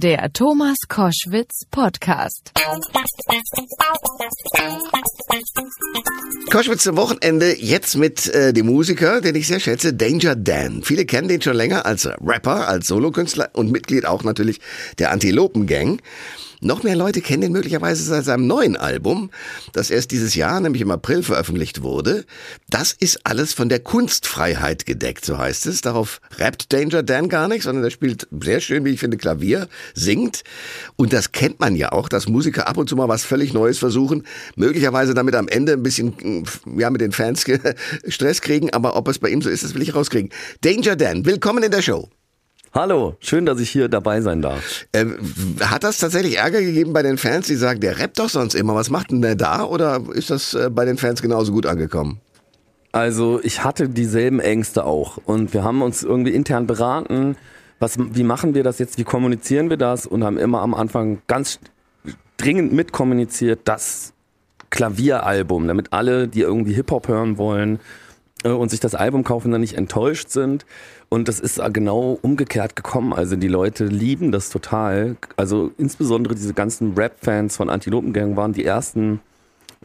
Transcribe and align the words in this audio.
Der 0.00 0.32
Thomas 0.32 0.76
Koschwitz 0.88 1.66
Podcast. 1.72 2.52
Koschwitz 6.52 6.84
zum 6.84 6.96
Wochenende 6.96 7.60
jetzt 7.60 7.96
mit 7.96 8.32
äh, 8.32 8.52
dem 8.52 8.66
Musiker, 8.66 9.20
den 9.20 9.34
ich 9.34 9.48
sehr 9.48 9.58
schätze, 9.58 9.92
Danger 9.92 10.36
Dan. 10.36 10.84
Viele 10.84 11.04
kennen 11.04 11.26
den 11.26 11.42
schon 11.42 11.56
länger 11.56 11.84
als 11.84 12.06
Rapper, 12.24 12.68
als 12.68 12.86
Solokünstler 12.86 13.50
und 13.54 13.72
Mitglied 13.72 14.06
auch 14.06 14.22
natürlich 14.22 14.60
der 15.00 15.10
Antilopen 15.10 15.66
Gang. 15.66 16.00
Noch 16.60 16.82
mehr 16.82 16.96
Leute 16.96 17.20
kennen 17.20 17.44
ihn 17.44 17.52
möglicherweise 17.52 18.02
seit 18.02 18.24
seinem 18.24 18.46
neuen 18.46 18.76
Album, 18.76 19.30
das 19.72 19.90
erst 19.90 20.10
dieses 20.10 20.34
Jahr, 20.34 20.60
nämlich 20.60 20.82
im 20.82 20.90
April, 20.90 21.22
veröffentlicht 21.22 21.82
wurde. 21.82 22.24
Das 22.68 22.92
ist 22.92 23.24
alles 23.24 23.52
von 23.52 23.68
der 23.68 23.78
Kunstfreiheit 23.78 24.84
gedeckt, 24.84 25.24
so 25.24 25.38
heißt 25.38 25.66
es. 25.66 25.82
Darauf 25.82 26.20
rappt 26.36 26.72
Danger 26.72 27.04
Dan 27.04 27.28
gar 27.28 27.46
nicht, 27.46 27.62
sondern 27.62 27.84
er 27.84 27.90
spielt 27.90 28.26
sehr 28.42 28.60
schön, 28.60 28.84
wie 28.84 28.90
ich 28.90 29.00
finde, 29.00 29.18
Klavier, 29.18 29.68
singt. 29.94 30.42
Und 30.96 31.12
das 31.12 31.30
kennt 31.30 31.60
man 31.60 31.76
ja 31.76 31.92
auch, 31.92 32.08
dass 32.08 32.28
Musiker 32.28 32.66
ab 32.66 32.76
und 32.76 32.88
zu 32.88 32.96
mal 32.96 33.08
was 33.08 33.24
völlig 33.24 33.52
Neues 33.52 33.78
versuchen, 33.78 34.24
möglicherweise 34.56 35.14
damit 35.14 35.36
am 35.36 35.46
Ende 35.46 35.74
ein 35.74 35.82
bisschen, 35.84 36.44
ja, 36.76 36.90
mit 36.90 37.00
den 37.00 37.12
Fans 37.12 37.44
Stress 38.08 38.40
kriegen, 38.40 38.70
aber 38.70 38.96
ob 38.96 39.06
es 39.06 39.20
bei 39.20 39.28
ihm 39.28 39.42
so 39.42 39.48
ist, 39.48 39.62
das 39.62 39.74
will 39.74 39.82
ich 39.82 39.94
rauskriegen. 39.94 40.30
Danger 40.62 40.96
Dan, 40.96 41.24
willkommen 41.24 41.62
in 41.62 41.70
der 41.70 41.82
Show. 41.82 42.08
Hallo, 42.74 43.16
schön, 43.20 43.46
dass 43.46 43.60
ich 43.60 43.70
hier 43.70 43.88
dabei 43.88 44.20
sein 44.20 44.42
darf. 44.42 44.86
Äh, 44.92 45.06
hat 45.60 45.84
das 45.84 45.98
tatsächlich 45.98 46.36
Ärger 46.36 46.60
gegeben 46.60 46.92
bei 46.92 47.02
den 47.02 47.16
Fans, 47.16 47.46
die 47.46 47.54
sagen, 47.54 47.80
der 47.80 47.98
rappt 47.98 48.18
doch 48.18 48.28
sonst 48.28 48.54
immer, 48.54 48.74
was 48.74 48.90
macht 48.90 49.10
denn 49.10 49.22
der 49.22 49.36
da? 49.36 49.64
Oder 49.64 50.02
ist 50.12 50.28
das 50.28 50.52
äh, 50.52 50.68
bei 50.70 50.84
den 50.84 50.98
Fans 50.98 51.22
genauso 51.22 51.52
gut 51.52 51.64
angekommen? 51.64 52.20
Also 52.92 53.40
ich 53.42 53.64
hatte 53.64 53.88
dieselben 53.88 54.38
Ängste 54.38 54.84
auch 54.84 55.18
und 55.24 55.54
wir 55.54 55.64
haben 55.64 55.80
uns 55.80 56.02
irgendwie 56.02 56.32
intern 56.32 56.66
beraten, 56.66 57.36
was, 57.78 57.96
wie 57.98 58.22
machen 58.22 58.54
wir 58.54 58.64
das 58.64 58.78
jetzt, 58.78 58.98
wie 58.98 59.04
kommunizieren 59.04 59.70
wir 59.70 59.76
das 59.78 60.06
und 60.06 60.22
haben 60.22 60.36
immer 60.36 60.60
am 60.60 60.74
Anfang 60.74 61.22
ganz 61.26 61.60
dringend 62.36 62.72
mitkommuniziert, 62.72 63.60
das 63.64 64.12
Klavieralbum, 64.70 65.66
damit 65.68 65.92
alle, 65.94 66.28
die 66.28 66.42
irgendwie 66.42 66.74
Hip-Hop 66.74 67.08
hören 67.08 67.38
wollen 67.38 67.78
und 68.44 68.70
sich 68.70 68.80
das 68.80 68.94
Album 68.94 69.24
kaufen, 69.24 69.50
dann 69.50 69.60
nicht 69.60 69.76
enttäuscht 69.76 70.30
sind. 70.30 70.64
Und 71.08 71.26
das 71.28 71.40
ist 71.40 71.60
genau 71.72 72.18
umgekehrt 72.20 72.76
gekommen. 72.76 73.12
Also 73.12 73.36
die 73.36 73.48
Leute 73.48 73.86
lieben 73.86 74.30
das 74.30 74.50
total. 74.50 75.16
Also 75.36 75.72
insbesondere 75.78 76.34
diese 76.34 76.54
ganzen 76.54 76.94
Rap-Fans 76.94 77.56
von 77.56 77.70
Antilopen 77.70 78.12
Gang 78.12 78.36
waren 78.36 78.52
die 78.52 78.64
ersten, 78.64 79.20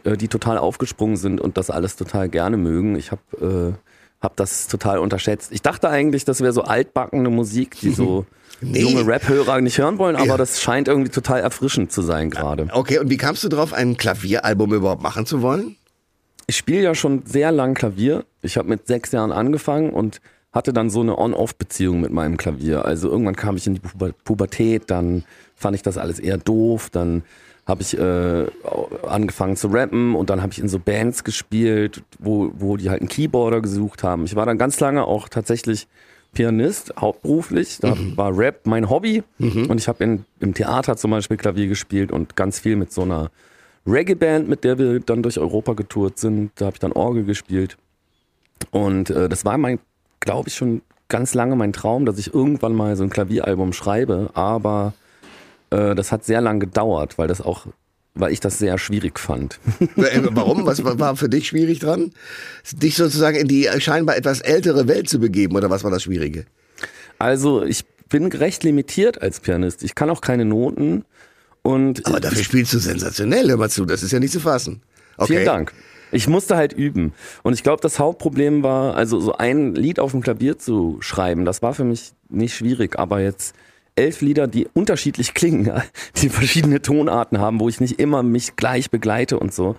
äh, 0.04 0.18
die 0.18 0.28
total 0.28 0.58
aufgesprungen 0.58 1.18
sind 1.18 1.40
und 1.40 1.58
das 1.58 1.70
alles 1.70 1.96
total 1.96 2.30
gerne 2.30 2.58
mögen. 2.58 2.96
Ich 2.96 3.12
habe 3.12 3.74
äh, 3.74 3.94
hab 4.22 4.36
das 4.36 4.68
total 4.68 5.00
unterschätzt. 5.00 5.52
Ich 5.52 5.62
dachte 5.62 5.90
eigentlich, 5.90 6.26
das 6.26 6.42
wäre 6.42 6.54
so 6.54 6.64
altbackene 6.64 7.30
Musik, 7.30 7.80
die 7.80 7.92
so 7.92 8.26
nee. 8.62 8.82
junge 8.82 9.08
Rap-Hörer 9.08 9.62
nicht 9.62 9.78
hören 9.78 9.98
wollen, 9.98 10.16
aber 10.16 10.26
ja. 10.26 10.38
das 10.38 10.62
scheint 10.62 10.88
irgendwie 10.88 11.12
total 11.12 11.42
erfrischend 11.42 11.92
zu 11.92 12.02
sein 12.02 12.30
gerade. 12.30 12.68
Okay, 12.72 13.00
und 13.00 13.10
wie 13.10 13.18
kamst 13.18 13.44
du 13.44 13.50
drauf, 13.50 13.74
ein 13.74 13.98
Klavieralbum 13.98 14.74
überhaupt 14.74 15.02
machen 15.02 15.26
zu 15.26 15.42
wollen? 15.42 15.78
Ich 16.48 16.58
spiele 16.58 16.82
ja 16.82 16.96
schon 16.96 17.24
sehr 17.26 17.52
lang 17.52 17.74
Klavier. 17.74 18.26
Ich 18.44 18.58
habe 18.58 18.70
mit 18.70 18.88
sechs 18.88 19.12
Jahren 19.12 19.32
angefangen 19.32 19.92
und 19.92 20.22
hatte 20.52 20.72
dann 20.72 20.90
so 20.90 21.02
eine 21.02 21.18
On-Off-Beziehung 21.18 22.00
mit 22.02 22.12
meinem 22.12 22.38
Klavier. 22.38 22.86
Also 22.86 23.10
irgendwann 23.10 23.36
kam 23.36 23.58
ich 23.58 23.66
in 23.66 23.74
die 23.74 23.82
Pubertät, 24.24 24.84
dann 24.88 25.24
fand 25.56 25.76
ich 25.76 25.82
das 25.82 25.98
alles 25.98 26.20
eher 26.20 26.38
doof, 26.38 26.90
dann 26.92 27.24
habe 27.66 27.82
ich 27.82 27.98
äh, 27.98 28.46
angefangen 29.08 29.56
zu 29.56 29.70
rappen 29.70 30.16
und 30.16 30.30
dann 30.30 30.42
habe 30.42 30.52
ich 30.52 30.60
in 30.60 30.68
so 30.68 30.80
Bands 30.80 31.24
gespielt, 31.24 32.04
wo, 32.20 32.52
wo 32.56 32.78
die 32.78 32.90
halt 32.90 33.02
einen 33.02 33.08
Keyboarder 33.08 33.62
gesucht 33.62 34.04
haben. 34.04 34.26
Ich 34.26 34.36
war 34.36 34.46
dann 34.46 34.58
ganz 34.58 34.80
lange 34.80 35.06
auch 35.06 35.30
tatsächlich 35.30 35.88
Pianist, 36.34 36.94
hauptberuflich. 37.00 37.80
Da 37.80 37.96
mhm. 37.96 38.18
war 38.18 38.38
Rap 38.38 38.66
mein 38.66 38.90
Hobby 38.90 39.24
mhm. 39.38 39.68
und 39.70 39.80
ich 39.80 39.88
habe 39.88 40.04
im 40.40 40.54
Theater 40.54 40.98
zum 40.98 41.12
Beispiel 41.12 41.38
Klavier 41.38 41.68
gespielt 41.68 42.12
und 42.12 42.36
ganz 42.36 42.60
viel 42.60 42.76
mit 42.76 42.92
so 42.92 43.04
einer 43.04 43.32
Reggae-Band, 43.88 44.48
mit 44.48 44.64
der 44.64 44.78
wir 44.78 45.00
dann 45.00 45.24
durch 45.24 45.40
Europa 45.40 45.74
getourt 45.74 46.20
sind. 46.20 46.52
Da 46.56 46.66
habe 46.66 46.76
ich 46.76 46.80
dann 46.80 46.92
Orgel 46.92 47.24
gespielt. 47.24 47.78
Und 48.74 49.10
äh, 49.10 49.30
das 49.30 49.46
war 49.46 49.58
mein 49.58 49.80
glaube 50.24 50.50
ich, 50.50 50.56
schon 50.56 50.82
ganz 51.10 51.34
lange 51.34 51.56
mein 51.56 51.74
Traum, 51.74 52.06
dass 52.06 52.18
ich 52.18 52.34
irgendwann 52.34 52.74
mal 52.74 52.96
so 52.96 53.04
ein 53.04 53.10
Klavieralbum 53.10 53.74
schreibe, 53.74 54.32
aber 54.34 54.94
äh, 55.70 55.96
das 55.96 56.12
hat 56.12 56.26
sehr 56.26 56.42
lange 56.42 56.60
gedauert, 56.60 57.18
weil 57.18 57.28
das 57.28 57.42
auch 57.42 57.68
weil 58.16 58.32
ich 58.32 58.40
das 58.40 58.60
sehr 58.60 58.78
schwierig 58.78 59.20
fand. 59.20 59.60
Äh, 59.98 60.22
warum? 60.32 60.68
Was 60.68 60.84
war 60.84 61.16
für 61.16 61.30
dich 61.30 61.48
schwierig 61.48 61.80
dran? 61.80 62.12
Dich 62.72 62.96
sozusagen 62.96 63.36
in 63.38 63.48
die 63.48 63.68
scheinbar 63.80 64.18
etwas 64.18 64.40
ältere 64.40 64.88
Welt 64.88 65.10
zu 65.10 65.20
begeben 65.20 65.56
oder 65.56 65.72
was 65.72 65.84
war 65.84 65.90
das 65.90 66.04
Schwierige? 66.04 66.46
Also 67.18 67.64
ich 67.64 67.86
bin 68.10 68.28
recht 68.28 68.64
limitiert 68.64 69.22
als 69.22 69.40
Pianist. 69.40 69.84
Ich 69.84 69.96
kann 69.96 70.12
auch 70.12 70.22
keine 70.22 70.46
Noten 70.46 71.06
und. 71.64 72.06
Aber 72.06 72.20
dafür 72.20 72.44
spielst 72.44 72.74
du 72.74 72.78
sensationell, 72.78 73.50
hör 73.50 73.58
mal 73.58 73.70
zu, 73.70 73.86
das 73.86 74.04
ist 74.04 74.12
ja 74.12 74.20
nicht 74.20 74.34
zu 74.34 74.40
fassen. 74.40 74.84
Okay. 75.18 75.34
Vielen 75.34 75.46
Dank. 75.46 75.74
Ich 76.14 76.28
musste 76.28 76.56
halt 76.56 76.74
üben. 76.74 77.14
Und 77.42 77.54
ich 77.54 77.64
glaube, 77.64 77.82
das 77.82 78.00
Hauptproblem 78.00 78.64
war, 78.64 78.96
also 78.96 79.20
so 79.20 79.34
ein 79.34 79.74
Lied 79.74 80.00
auf 80.00 80.12
dem 80.12 80.22
Klavier 80.22 80.58
zu 80.60 80.98
schreiben, 81.02 81.44
das 81.44 81.62
war 81.62 81.74
für 81.74 81.84
mich 81.84 82.14
nicht 82.30 82.56
schwierig, 82.56 82.98
aber 83.00 83.20
jetzt 83.20 83.56
elf 83.96 84.22
Lieder, 84.22 84.48
die 84.48 84.68
unterschiedlich 84.74 85.34
klingen, 85.34 85.72
die 86.22 86.30
verschiedene 86.30 86.82
Tonarten 86.82 87.40
haben, 87.40 87.60
wo 87.60 87.68
ich 87.68 87.82
nicht 87.82 88.00
immer 88.00 88.24
mich 88.24 88.56
gleich 88.56 88.90
begleite 88.90 89.40
und 89.40 89.54
so 89.54 89.76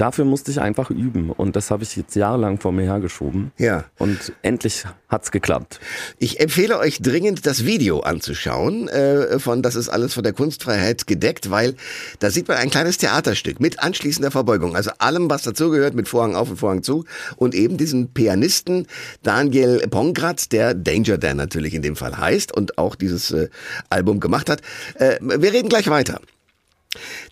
dafür 0.00 0.24
musste 0.24 0.50
ich 0.50 0.60
einfach 0.60 0.90
üben 0.90 1.30
und 1.30 1.56
das 1.56 1.70
habe 1.70 1.82
ich 1.82 1.94
jetzt 1.96 2.16
jahrelang 2.16 2.58
vor 2.58 2.72
mir 2.72 2.84
hergeschoben. 2.84 3.52
Ja. 3.58 3.84
Und 3.98 4.32
endlich 4.42 4.84
hat's 5.08 5.30
geklappt. 5.30 5.80
Ich 6.18 6.40
empfehle 6.40 6.78
euch 6.78 7.02
dringend 7.02 7.44
das 7.44 7.64
Video 7.64 8.00
anzuschauen 8.00 8.88
äh, 8.88 9.38
von 9.38 9.62
Das 9.62 9.74
ist 9.74 9.88
alles 9.88 10.14
von 10.14 10.22
der 10.22 10.32
Kunstfreiheit 10.32 11.06
gedeckt, 11.06 11.50
weil 11.50 11.74
da 12.18 12.30
sieht 12.30 12.48
man 12.48 12.56
ein 12.56 12.70
kleines 12.70 12.98
Theaterstück 12.98 13.60
mit 13.60 13.80
anschließender 13.80 14.30
Verbeugung, 14.30 14.76
also 14.76 14.90
allem, 14.98 15.28
was 15.28 15.42
dazugehört, 15.42 15.94
mit 15.94 16.08
Vorhang 16.08 16.34
auf 16.34 16.50
und 16.50 16.56
Vorhang 16.56 16.82
zu 16.82 17.04
und 17.36 17.54
eben 17.54 17.76
diesen 17.76 18.12
Pianisten 18.12 18.86
Daniel 19.22 19.86
Pongratz, 19.88 20.48
der 20.48 20.74
Danger 20.74 21.18
Dan 21.18 21.36
natürlich 21.36 21.74
in 21.74 21.82
dem 21.82 21.96
Fall 21.96 22.16
heißt 22.16 22.52
und 22.56 22.78
auch 22.78 22.94
dieses 22.94 23.30
äh, 23.32 23.48
Album 23.90 24.20
gemacht 24.20 24.48
hat. 24.48 24.62
Äh, 24.94 25.18
wir 25.20 25.52
reden 25.52 25.68
gleich 25.68 25.88
weiter. 25.88 26.20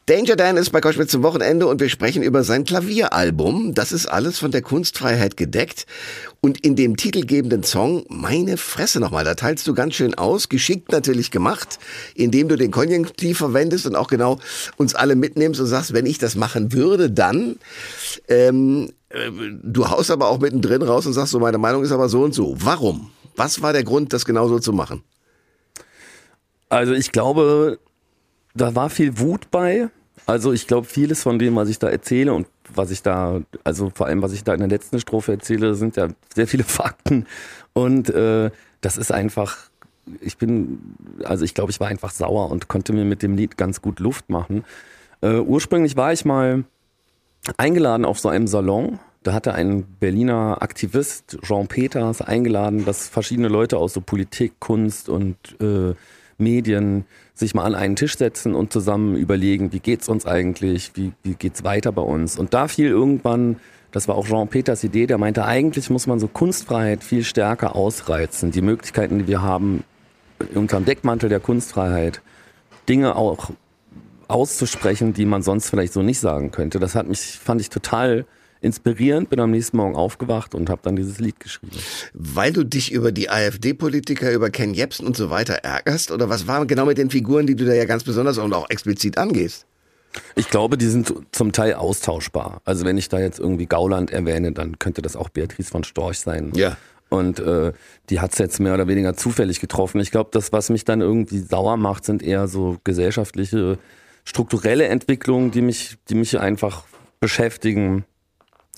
Danger 0.09 0.37
Dan 0.37 0.57
ist 0.57 0.71
bei 0.71 0.81
Koschwitz 0.81 1.11
zum 1.11 1.23
Wochenende 1.23 1.67
und 1.67 1.83
wir 1.83 1.91
sprechen 1.91 2.23
über 2.23 2.43
sein 2.43 2.65
Klavieralbum. 2.65 3.75
Das 3.75 3.93
ist 3.93 4.07
alles 4.07 4.39
von 4.39 4.51
der 4.51 4.63
Kunstfreiheit 4.63 5.37
gedeckt. 5.37 5.85
Und 6.41 6.65
in 6.65 6.77
dem 6.77 6.97
titelgebenden 6.97 7.63
Song, 7.63 8.07
meine 8.09 8.57
Fresse 8.57 9.01
nochmal, 9.01 9.27
da 9.27 9.35
teilst 9.35 9.67
du 9.67 9.75
ganz 9.75 9.97
schön 9.97 10.15
aus, 10.15 10.49
geschickt 10.49 10.93
natürlich 10.93 11.31
gemacht, 11.31 11.79
indem 12.15 12.49
du 12.49 12.57
den 12.57 12.71
Konjunktiv 12.71 13.37
verwendest 13.37 13.85
und 13.85 13.97
auch 13.97 14.09
genau 14.09 14.39
uns 14.79 14.95
alle 14.95 15.15
mitnimmst 15.15 15.61
und 15.61 15.67
sagst, 15.67 15.93
wenn 15.93 16.07
ich 16.07 16.17
das 16.17 16.37
machen 16.37 16.73
würde, 16.73 17.11
dann. 17.11 17.57
Ähm, 18.29 18.91
äh, 19.11 19.31
du 19.63 19.91
haust 19.91 20.11
aber 20.11 20.29
auch 20.29 20.39
mittendrin 20.39 20.81
raus 20.81 21.05
und 21.05 21.13
sagst 21.13 21.33
so, 21.33 21.39
meine 21.39 21.59
Meinung 21.59 21.83
ist 21.83 21.93
aber 21.93 22.09
so 22.09 22.23
und 22.23 22.33
so. 22.33 22.55
Warum? 22.59 23.11
Was 23.37 23.61
war 23.61 23.75
der 23.75 23.85
Grund, 23.85 24.15
das 24.15 24.25
genauso 24.25 24.59
zu 24.59 24.73
machen? 24.73 25.03
Also 26.71 26.95
ich 26.95 27.13
glaube, 27.13 27.79
da 28.55 28.75
war 28.75 28.89
viel 28.89 29.19
Wut 29.19 29.51
bei. 29.51 29.91
Also 30.29 30.53
ich 30.53 30.67
glaube, 30.67 30.87
vieles 30.87 31.23
von 31.23 31.39
dem, 31.39 31.57
was 31.57 31.71
ich 31.71 31.79
da 31.79 31.89
erzähle 31.89 32.35
und 32.35 32.47
was 32.75 32.91
ich 32.91 33.03
da, 33.03 33.41
also 33.65 33.91
vor 33.95 34.09
allem, 34.09 34.21
was 34.21 34.35
ich 34.35 34.45
da 34.45 34.53
in 34.53 34.61
der 34.61 34.69
letzten 34.69 35.01
Strophe 35.01 35.33
erzähle, 35.33 35.75
sind 35.75 35.97
ja 35.97 36.09
sehr 36.35 36.47
viele 36.47 36.65
Fakten. 36.65 37.27
Und 37.73 38.11
äh, 38.11 38.51
das 38.83 38.99
ist 38.99 39.11
einfach, 39.11 39.57
ich 40.21 40.37
bin, 40.37 40.81
also 41.25 41.47
ich 41.47 41.55
glaube, 41.55 41.71
ich 41.71 41.81
war 41.81 41.89
einfach 41.89 42.11
sauer 42.11 42.51
und 42.51 42.69
konnte 42.69 42.93
mir 42.93 43.07
mit 43.07 43.23
dem 43.23 43.37
Lied 43.37 43.57
ganz 43.57 43.81
gut 43.81 44.01
Luft 44.01 44.29
machen. 44.29 44.67
Äh, 45.23 45.39
ursprünglich 45.39 45.97
war 45.97 46.13
ich 46.13 46.27
mal 46.27 46.65
eingeladen 47.57 48.05
auf 48.05 48.19
so 48.19 48.29
einem 48.29 48.49
Salon. 48.49 48.99
Da 49.23 49.33
hatte 49.33 49.55
ein 49.55 49.85
Berliner 49.99 50.59
Aktivist, 50.61 51.39
Jean 51.43 51.69
Peters, 51.69 52.21
eingeladen, 52.21 52.85
dass 52.85 53.09
verschiedene 53.09 53.49
Leute 53.49 53.79
aus 53.79 53.95
so 53.95 54.03
Politik, 54.03 54.61
Kunst 54.61 55.09
und 55.09 55.39
äh, 55.63 55.95
Medien 56.39 57.05
sich 57.35 57.55
mal 57.55 57.65
an 57.65 57.75
einen 57.75 57.97
Tisch 57.97 58.17
setzen 58.17 58.55
und 58.55 58.73
zusammen 58.73 59.17
überlegen, 59.17 59.73
wie 59.73 59.81
geht's 59.81 60.09
uns 60.09 60.25
eigentlich, 60.27 60.93
wie, 60.95 61.13
wie 61.23 61.35
geht's 61.35 61.65
weiter 61.65 61.93
bei 61.93 62.03
uns. 62.03 62.39
Und 62.39 62.55
da 62.55 62.69
fiel 62.69 62.89
irgendwann, 62.89 63.57
das 63.91 64.09
war 64.09 64.15
auch 64.15 64.27
Jean 64.27 64.49
Peters 64.49 64.85
Idee, 64.85 65.07
der 65.07 65.19
meinte, 65.19 65.45
eigentlich 65.45 65.91
muss 65.91 66.07
man 66.07 66.21
so 66.21 66.29
Kunstfreiheit 66.29 67.03
viel 67.03 67.25
stärker 67.25 67.77
ausreizen. 67.77 68.51
Die 68.53 68.63
Möglichkeiten, 68.63 69.19
die 69.19 69.27
wir 69.27 69.43
haben, 69.43 69.85
unter 70.55 70.79
dem 70.79 70.85
Deckmantel 70.85 71.29
der 71.29 71.41
Kunstfreiheit, 71.41 72.23
Dinge 72.89 73.17
auch 73.17 73.51
auszusprechen, 74.29 75.13
die 75.15 75.25
man 75.25 75.43
sonst 75.43 75.69
vielleicht 75.69 75.93
so 75.93 76.03
nicht 76.03 76.21
sagen 76.21 76.51
könnte. 76.51 76.79
Das 76.79 76.95
hat 76.95 77.09
mich, 77.09 77.39
fand 77.43 77.61
ich 77.61 77.71
total 77.71 78.27
inspirierend, 78.61 79.31
bin 79.31 79.41
am 79.41 79.51
nächsten 79.51 79.77
Morgen 79.77 79.97
aufgewacht 79.97 80.55
und 80.55 80.71
habe 80.71 80.81
dann 80.83 80.97
dieses 80.97 81.19
Lied 81.19 81.41
geschrieben. 81.41 81.77
Weil 82.13 82.53
du 82.53 82.65
dich 82.65 82.93
über 82.93 83.13
die 83.13 83.31
AfD-Politiker, 83.31 84.33
über 84.33 84.51
Ken 84.51 84.75
Jebsen 84.75 85.07
und 85.07 85.17
so 85.17 85.31
weiter 85.31 85.55
ärgerst? 85.55 86.11
Oder 86.11 86.29
was 86.29 86.47
war 86.47 86.65
genau 86.67 86.87
mit 86.87 86.99
den 86.99 87.11
Figuren, 87.11 87.47
die 87.47 87.57
du 87.57 87.65
da 87.65 87.75
ja 87.75 87.85
ganz 87.85 88.05
besonders 88.05 88.39
und 88.39 88.53
auch 88.53 88.69
explizit 88.71 89.19
angehst? 89.19 89.67
Ich 90.35 90.49
glaube, 90.49 90.79
die 90.79 90.87
sind 90.87 91.13
zum 91.33 91.53
Teil 91.53 91.75
austauschbar. 91.75 92.61
Also 92.65 92.85
wenn 92.85 92.97
ich 92.97 93.09
da 93.09 93.21
jetzt 93.21 93.39
irgendwie 93.39 93.67
Gauland 93.67 94.11
erwähne, 94.11 94.53
dann 94.53 94.79
könnte 94.79 95.03
das 95.03 95.17
auch 95.17 95.29
Beatrice 95.29 95.71
von 95.71 95.85
Storch 95.85 96.19
sein. 96.19 96.53
Ja. 96.55 96.77
Und 97.09 97.41
äh, 97.41 97.73
die 98.11 98.21
hat's 98.21 98.39
jetzt 98.39 98.61
mehr 98.61 98.75
oder 98.75 98.87
weniger 98.87 99.15
zufällig 99.15 99.61
getroffen. 99.61 100.01
Ich 100.01 100.11
glaube, 100.11 100.31
das, 100.33 100.53
was 100.53 100.71
mich 100.71 100.85
dann 100.85 101.01
irgendwie 101.01 101.39
sauer 101.39 101.77
macht, 101.77 102.05
sind 102.05 102.23
eher 102.23 102.49
so 102.49 102.79
gesellschaftliche, 102.85 103.79
strukturelle 104.25 104.87
Entwicklungen, 104.87 105.51
die 105.51 105.63
mich, 105.63 105.97
die 106.09 106.15
mich 106.15 106.39
einfach 106.39 106.85
beschäftigen. 107.21 108.05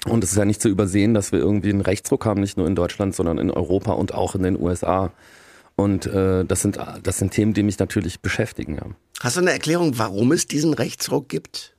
Und 0.07 0.25
es 0.25 0.33
ist 0.33 0.39
ja 0.39 0.45
nicht 0.45 0.63
zu 0.63 0.69
übersehen, 0.69 1.13
dass 1.13 1.33
wir 1.33 1.39
irgendwie 1.39 1.71
einen 1.71 1.83
Rechtsruck 1.83 2.25
haben, 2.25 2.41
nicht 2.41 2.57
nur 2.57 2.67
in 2.67 2.75
Deutschland, 2.75 3.15
sondern 3.15 3.39
in 3.39 3.51
Europa 3.51 3.93
und 3.93 4.15
auch 4.15 4.35
in 4.35 4.43
den 4.43 4.61
USA. 4.61 5.13
Und 5.77 6.07
äh, 6.07 6.45
das, 6.45 6.63
sind, 6.63 6.79
das 7.03 7.19
sind 7.19 7.33
Themen, 7.33 7.53
die 7.53 7.63
mich 7.63 7.79
natürlich 7.79 8.21
beschäftigen. 8.21 8.77
Ja. 8.77 8.87
Hast 9.21 9.37
du 9.37 9.41
eine 9.41 9.53
Erklärung, 9.53 9.99
warum 9.99 10.33
es 10.33 10.47
diesen 10.47 10.73
Rechtsruck 10.73 11.29
gibt? 11.29 11.75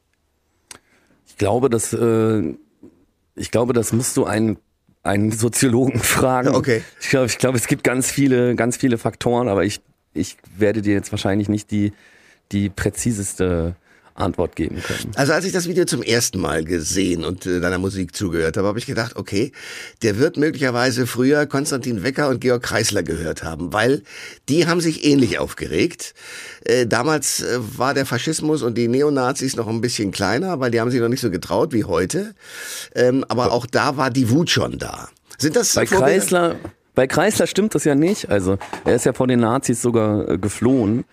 Ich 1.28 1.38
glaube, 1.38 1.70
dass 1.70 1.94
äh, 1.94 2.54
ich 3.36 3.50
glaube, 3.52 3.74
das 3.74 3.92
musst 3.92 4.18
du 4.18 4.26
einen 4.26 4.58
einen 5.04 5.32
Soziologen 5.32 6.00
fragen. 6.04 6.50
Okay. 6.50 6.84
Ich 7.00 7.10
glaube, 7.10 7.26
ich 7.26 7.38
glaube, 7.38 7.58
es 7.58 7.68
gibt 7.68 7.84
ganz 7.84 8.12
viele, 8.12 8.56
ganz 8.56 8.78
viele 8.78 8.98
Faktoren, 8.98 9.48
aber 9.48 9.64
ich, 9.64 9.82
ich 10.14 10.38
werde 10.58 10.82
dir 10.82 10.94
jetzt 10.94 11.12
wahrscheinlich 11.12 11.50
nicht 11.50 11.72
die, 11.72 11.94
die 12.52 12.70
präziseste 12.70 13.76
Antwort 14.16 14.56
geben 14.56 14.82
können. 14.82 15.12
Also 15.16 15.34
als 15.34 15.46
ich 15.46 15.52
das 15.52 15.68
Video 15.68 15.86
zum 15.86 16.02
ersten 16.02 16.40
Mal 16.40 16.64
gesehen 16.64 17.24
und 17.24 17.46
äh, 17.46 17.60
deiner 17.60 17.78
Musik 17.78 18.16
zugehört 18.16 18.58
habe, 18.58 18.68
habe 18.68 18.80
ich 18.80 18.86
gedacht, 18.86 19.16
okay, 19.16 19.52
der 20.02 20.18
wird 20.18 20.38
möglicherweise 20.38 21.08
früher 21.08 21.46
Konstantin 21.46 22.04
Wecker 22.04 22.30
und 22.30 22.42
Georg 22.42 22.64
Kreisler 22.64 23.04
gehört 23.04 23.44
haben, 23.44 23.74
weil 23.74 24.04
die 24.50 24.68
haben 24.68 24.82
sich 24.82 25.06
ähnlich 25.06 25.40
aufgeregt. 25.40 26.14
Äh, 26.66 26.86
damals 26.88 27.42
äh, 27.42 27.60
war 27.78 27.94
der 27.94 28.06
Faschismus 28.06 28.62
und 28.62 28.78
die 28.78 28.88
Neonazis 28.88 29.56
noch 29.56 29.68
ein 29.68 29.82
bisschen 29.82 30.12
kleiner, 30.12 30.60
weil 30.60 30.72
die 30.72 30.80
haben 30.80 30.92
sich 30.92 31.00
noch 31.00 31.10
nicht 31.10 31.22
so 31.22 31.32
getraut 31.32 31.74
wie 31.74 31.84
heute. 31.84 32.36
Ähm, 32.96 33.26
aber 33.28 33.52
auch 33.52 33.66
da 33.66 33.98
war 33.98 34.10
die 34.10 34.30
Wut 34.30 34.50
schon 34.50 34.78
da. 34.78 35.10
Sind 35.38 35.56
das 35.56 35.74
bei 35.74 35.86
Vorbilder? 35.86 36.12
Kreisler? 36.12 36.56
Bei 36.94 37.08
Kreisler 37.08 37.48
stimmt 37.48 37.74
das 37.74 37.86
ja 37.86 37.96
nicht. 37.96 38.30
Also 38.30 38.58
er 38.84 38.96
ist 38.96 39.06
ja 39.06 39.14
vor 39.14 39.28
den 39.28 39.40
Nazis 39.40 39.82
sogar 39.82 40.38
geflohen 40.38 41.06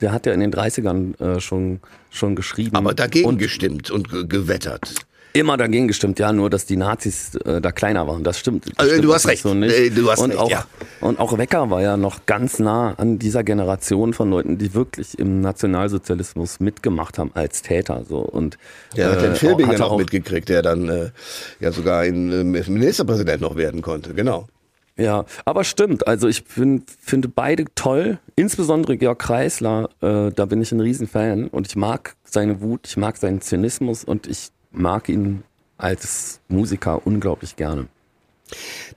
der 0.00 0.12
hat 0.12 0.26
ja 0.26 0.32
in 0.32 0.40
den 0.40 0.52
30ern 0.52 1.20
äh, 1.20 1.40
schon, 1.40 1.80
schon 2.10 2.36
geschrieben. 2.36 2.76
Aber 2.76 2.94
dagegen 2.94 3.28
und 3.28 3.38
gestimmt 3.38 3.90
und 3.90 4.10
ge 4.10 4.26
gewettert. 4.26 4.94
Immer 5.36 5.56
dagegen 5.56 5.88
gestimmt, 5.88 6.20
ja, 6.20 6.32
nur 6.32 6.48
dass 6.48 6.64
die 6.64 6.76
Nazis 6.76 7.34
äh, 7.44 7.60
da 7.60 7.72
kleiner 7.72 8.06
waren. 8.06 8.22
Das 8.22 8.38
stimmt. 8.38 8.66
Das 8.66 8.72
also, 8.76 8.92
stimmt 8.92 9.04
du 9.04 9.14
hast 9.14 9.26
recht. 9.26 9.42
So 9.42 9.52
nicht. 9.52 9.74
Äh, 9.74 9.90
du 9.90 10.08
hast 10.08 10.20
und 10.20 10.30
recht, 10.30 10.40
auch, 10.40 10.48
ja. 10.48 10.64
Und 11.00 11.18
auch 11.18 11.36
Wecker 11.36 11.70
war 11.70 11.82
ja 11.82 11.96
noch 11.96 12.24
ganz 12.24 12.60
nah 12.60 12.94
an 12.98 13.18
dieser 13.18 13.42
Generation 13.42 14.14
von 14.14 14.30
Leuten, 14.30 14.58
die 14.58 14.74
wirklich 14.74 15.18
im 15.18 15.40
Nationalsozialismus 15.40 16.60
mitgemacht 16.60 17.18
haben 17.18 17.32
als 17.34 17.62
Täter. 17.62 18.04
So. 18.08 18.18
Und, 18.18 18.58
der 18.96 19.10
hat 19.10 19.22
den 19.22 19.32
äh, 19.32 19.34
Filbinger 19.34 19.70
hatte 19.70 19.80
noch 19.80 19.90
auch- 19.90 19.98
mitgekriegt, 19.98 20.48
der 20.48 20.62
dann 20.62 20.88
äh, 20.88 21.10
ja 21.58 21.72
sogar 21.72 22.02
ein 22.02 22.54
äh, 22.54 22.70
Ministerpräsident 22.70 23.40
noch 23.40 23.56
werden 23.56 23.82
konnte. 23.82 24.14
Genau. 24.14 24.46
Ja, 24.96 25.24
aber 25.44 25.64
stimmt. 25.64 26.06
Also 26.06 26.28
ich 26.28 26.44
finde 26.44 27.28
beide 27.28 27.64
toll. 27.74 28.18
Insbesondere 28.36 28.96
Georg 28.96 29.18
Kreisler, 29.18 29.88
äh, 30.00 30.30
da 30.30 30.44
bin 30.46 30.62
ich 30.62 30.70
ein 30.72 30.80
Riesenfan. 30.80 31.48
Und 31.48 31.66
ich 31.66 31.76
mag 31.76 32.14
seine 32.24 32.60
Wut, 32.60 32.86
ich 32.86 32.96
mag 32.96 33.16
seinen 33.16 33.40
Zynismus 33.40 34.04
und 34.04 34.26
ich 34.26 34.50
mag 34.70 35.08
ihn 35.08 35.42
als 35.76 36.40
Musiker 36.48 37.04
unglaublich 37.06 37.56
gerne. 37.56 37.88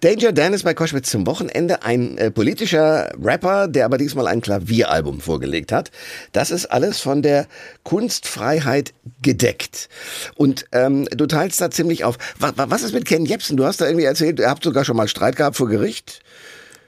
Danger 0.01 0.31
Dan 0.31 0.54
ist 0.54 0.63
bei 0.63 0.74
Koschwitz 0.74 1.09
zum 1.09 1.25
Wochenende 1.25 1.83
ein 1.83 2.18
äh, 2.18 2.31
politischer 2.31 3.12
Rapper, 3.21 3.68
der 3.68 3.86
aber 3.86 3.98
diesmal 3.98 4.27
ein 4.27 4.42
Klavieralbum 4.42 5.21
vorgelegt 5.21 5.71
hat. 5.71 5.92
Das 6.31 6.51
ist 6.51 6.65
alles 6.65 7.00
von 7.00 7.21
der 7.21 7.48
Kunstfreiheit 7.83 8.94
gedeckt. 9.21 9.89
Und 10.36 10.65
ähm, 10.71 11.07
du 11.12 11.25
teilst 11.25 11.59
da 11.62 11.71
ziemlich 11.71 12.04
auf. 12.04 12.18
Was, 12.39 12.54
was 12.56 12.83
ist 12.83 12.94
mit 12.94 13.06
Ken 13.06 13.25
Jebsen? 13.25 13.57
Du 13.57 13.65
hast 13.65 13.81
da 13.81 13.86
irgendwie 13.86 14.06
erzählt, 14.06 14.39
ihr 14.39 14.50
habt 14.50 14.63
sogar 14.63 14.86
schon 14.86 14.98
mal 14.98 15.07
Streit 15.07 15.36
gehabt 15.36 15.57
vor 15.57 15.68
Gericht. 15.68 16.21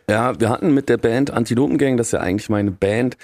Ja, 0.09 0.39
wir 0.39 0.49
hatten 0.49 0.73
mit 0.73 0.89
der 0.89 0.97
Band 0.97 1.31
Antilopengang, 1.31 1.97
das 1.97 2.07
ist 2.07 2.13
ja 2.13 2.19
eigentlich 2.19 2.49
meine 2.49 2.71
Band, 2.71 3.15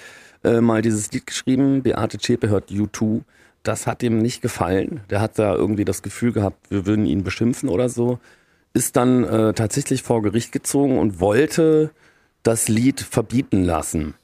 äh, 0.44 0.60
mal 0.60 0.82
dieses 0.82 1.10
Lied 1.10 1.26
geschrieben. 1.26 1.82
Beate 1.82 2.18
Zschäpe 2.18 2.48
hört 2.48 2.70
U2. 2.70 3.22
Das 3.64 3.88
hat 3.88 4.04
ihm 4.04 4.18
nicht 4.18 4.42
gefallen. 4.42 5.00
Der 5.10 5.20
hat 5.20 5.38
da 5.40 5.54
irgendwie 5.54 5.84
das 5.84 6.02
Gefühl 6.02 6.30
gehabt, 6.32 6.70
wir 6.70 6.86
würden 6.86 7.04
ihn 7.04 7.24
beschimpfen 7.24 7.68
oder 7.68 7.88
so. 7.88 8.20
Ist 8.76 8.96
dann 8.96 9.24
äh, 9.24 9.54
tatsächlich 9.54 10.02
vor 10.02 10.20
Gericht 10.20 10.52
gezogen 10.52 10.98
und 10.98 11.18
wollte 11.18 11.92
das 12.42 12.68
Lied 12.68 13.00
verbieten 13.00 13.64
lassen. 13.64 14.14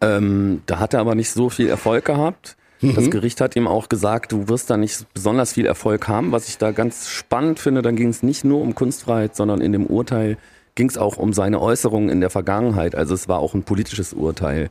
Ähm, 0.00 0.62
da 0.66 0.80
hat 0.80 0.94
er 0.94 1.00
aber 1.00 1.14
nicht 1.14 1.30
so 1.30 1.48
viel 1.48 1.68
Erfolg 1.68 2.04
gehabt. 2.04 2.56
Das 2.82 3.10
Gericht 3.10 3.40
hat 3.40 3.54
ihm 3.54 3.68
auch 3.68 3.88
gesagt, 3.88 4.32
du 4.32 4.48
wirst 4.48 4.68
da 4.68 4.76
nicht 4.76 5.06
besonders 5.14 5.52
viel 5.52 5.66
Erfolg 5.66 6.08
haben. 6.08 6.32
Was 6.32 6.48
ich 6.48 6.58
da 6.58 6.72
ganz 6.72 7.08
spannend 7.08 7.60
finde, 7.60 7.80
dann 7.80 7.94
ging 7.94 8.08
es 8.08 8.24
nicht 8.24 8.42
nur 8.42 8.60
um 8.60 8.74
Kunstfreiheit, 8.74 9.36
sondern 9.36 9.60
in 9.60 9.70
dem 9.70 9.86
Urteil 9.86 10.36
ging 10.74 10.88
es 10.88 10.98
auch 10.98 11.16
um 11.16 11.32
seine 11.32 11.60
Äußerungen 11.60 12.08
in 12.08 12.20
der 12.20 12.30
Vergangenheit. 12.30 12.96
Also 12.96 13.14
es 13.14 13.28
war 13.28 13.38
auch 13.38 13.54
ein 13.54 13.62
politisches 13.62 14.12
Urteil. 14.12 14.70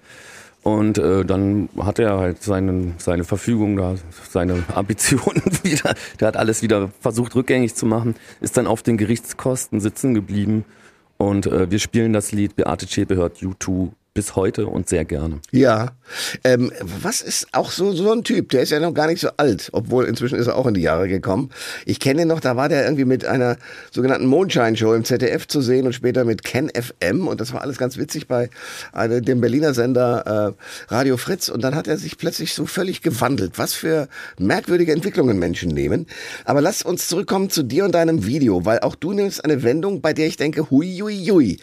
Und 0.64 1.00
äh, 1.00 1.26
dann 1.26 1.70
hat 1.80 1.98
er 1.98 2.20
halt 2.20 2.44
seine, 2.44 2.94
seine 2.98 3.24
Verfügung 3.24 3.78
da, 3.78 3.96
seine 4.30 4.64
Ambitionen 4.76 5.42
wieder, 5.64 5.96
der 6.20 6.28
hat 6.28 6.38
alles 6.38 6.62
wieder 6.62 6.92
versucht 7.00 7.36
rückgängig 7.36 7.76
zu 7.76 7.86
machen, 7.86 8.16
ist 8.42 8.58
dann 8.58 8.68
auf 8.68 8.84
den 8.84 8.98
Gerichtskosten 8.98 9.80
sitzen 9.80 10.14
geblieben. 10.14 10.66
Und 11.18 11.48
äh, 11.48 11.70
wir 11.70 11.80
spielen 11.80 12.14
das 12.14 12.32
Lied 12.32 12.56
Beate 12.56 12.88
Zschäpe 12.88 13.16
hört 13.16 13.38
U2 13.38 13.92
bis 14.14 14.36
heute 14.36 14.68
und 14.68 14.90
sehr 14.90 15.06
gerne. 15.06 15.40
Ja. 15.52 15.92
Ähm, 16.44 16.72
was 16.82 17.22
ist 17.22 17.48
auch 17.54 17.72
so, 17.72 17.94
so 17.94 18.12
ein 18.12 18.26
Typ? 18.26 18.50
Der 18.50 18.62
ist 18.62 18.72
ja 18.72 18.80
noch 18.82 18.94
gar 18.94 19.08
nicht 19.08 19.22
so 19.22 19.30
alt, 19.38 19.70
obwohl 19.72 20.06
inzwischen 20.06 20.38
ist 20.38 20.48
er 20.48 20.58
auch 20.58 20.68
in 20.68 20.74
die 20.74 20.82
Jahre 20.82 21.08
gekommen. 21.08 21.50
Ich 21.86 22.02
kenne 22.02 22.24
ihn 22.24 22.28
noch, 22.28 22.42
da 22.42 22.58
war 22.58 22.68
der 22.68 22.84
irgendwie 22.84 23.06
mit 23.06 23.24
einer 23.24 23.58
sogenannten 23.90 24.28
Mondschein-Show 24.28 24.94
im 24.94 25.06
ZDF 25.06 25.48
zu 25.48 25.62
sehen 25.62 25.86
und 25.86 25.94
später 25.94 26.26
mit 26.26 26.44
Ken 26.44 26.70
FM 26.70 27.28
und 27.28 27.40
das 27.40 27.54
war 27.54 27.62
alles 27.62 27.78
ganz 27.78 27.98
witzig 27.98 28.28
bei 28.28 28.50
äh, 28.94 29.22
dem 29.22 29.40
Berliner 29.40 29.74
Sender 29.74 30.56
äh, 30.90 30.94
Radio 30.94 31.16
Fritz 31.16 31.48
und 31.48 31.64
dann 31.64 31.76
hat 31.76 31.88
er 31.88 31.98
sich 31.98 32.18
plötzlich 32.18 32.54
so 32.54 32.66
völlig 32.66 33.02
gewandelt. 33.02 33.54
Was 33.56 33.74
für 33.74 34.10
merkwürdige 34.38 34.92
Entwicklungen 34.92 35.40
Menschen 35.40 35.70
nehmen. 35.70 36.06
Aber 36.44 36.60
lass 36.60 36.82
uns 36.82 37.08
zurückkommen 37.08 37.50
zu 37.50 37.64
dir 37.64 37.86
und 37.86 37.96
deinem 37.96 38.26
Video, 38.26 38.66
weil 38.66 38.80
auch 38.80 38.96
du 38.96 39.14
nimmst 39.14 39.46
eine 39.46 39.64
Wendung, 39.64 40.02
bei 40.02 40.12
der 40.12 40.28
ich 40.28 40.36
denke, 40.36 40.70
hui, 40.70 40.98
hui, 41.00 41.26
hui. 41.30 41.60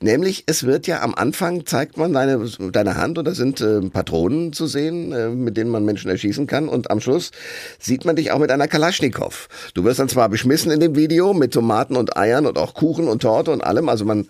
Nämlich, 0.00 0.42
es 0.46 0.64
wird 0.64 0.88
ja 0.88 1.02
am 1.02 1.14
Anfang 1.14 1.64
zeigt 1.66 1.91
man 1.96 2.12
deine, 2.12 2.48
deine 2.72 2.96
Hand 2.96 3.18
und 3.18 3.24
da 3.26 3.34
sind 3.34 3.60
äh, 3.60 3.80
Patronen 3.80 4.52
zu 4.52 4.66
sehen, 4.66 5.12
äh, 5.12 5.28
mit 5.28 5.56
denen 5.56 5.70
man 5.70 5.84
Menschen 5.84 6.10
erschießen 6.10 6.46
kann. 6.46 6.68
Und 6.68 6.90
am 6.90 7.00
Schluss 7.00 7.30
sieht 7.78 8.04
man 8.04 8.16
dich 8.16 8.30
auch 8.32 8.38
mit 8.38 8.50
einer 8.50 8.68
Kalaschnikow. 8.68 9.48
Du 9.74 9.84
wirst 9.84 9.98
dann 9.98 10.08
zwar 10.08 10.28
beschmissen 10.28 10.70
in 10.70 10.80
dem 10.80 10.96
Video 10.96 11.34
mit 11.34 11.52
Tomaten 11.52 11.96
und 11.96 12.16
Eiern 12.16 12.46
und 12.46 12.58
auch 12.58 12.74
Kuchen 12.74 13.08
und 13.08 13.22
Torte 13.22 13.50
und 13.50 13.62
allem. 13.62 13.88
Also 13.88 14.04
man, 14.04 14.28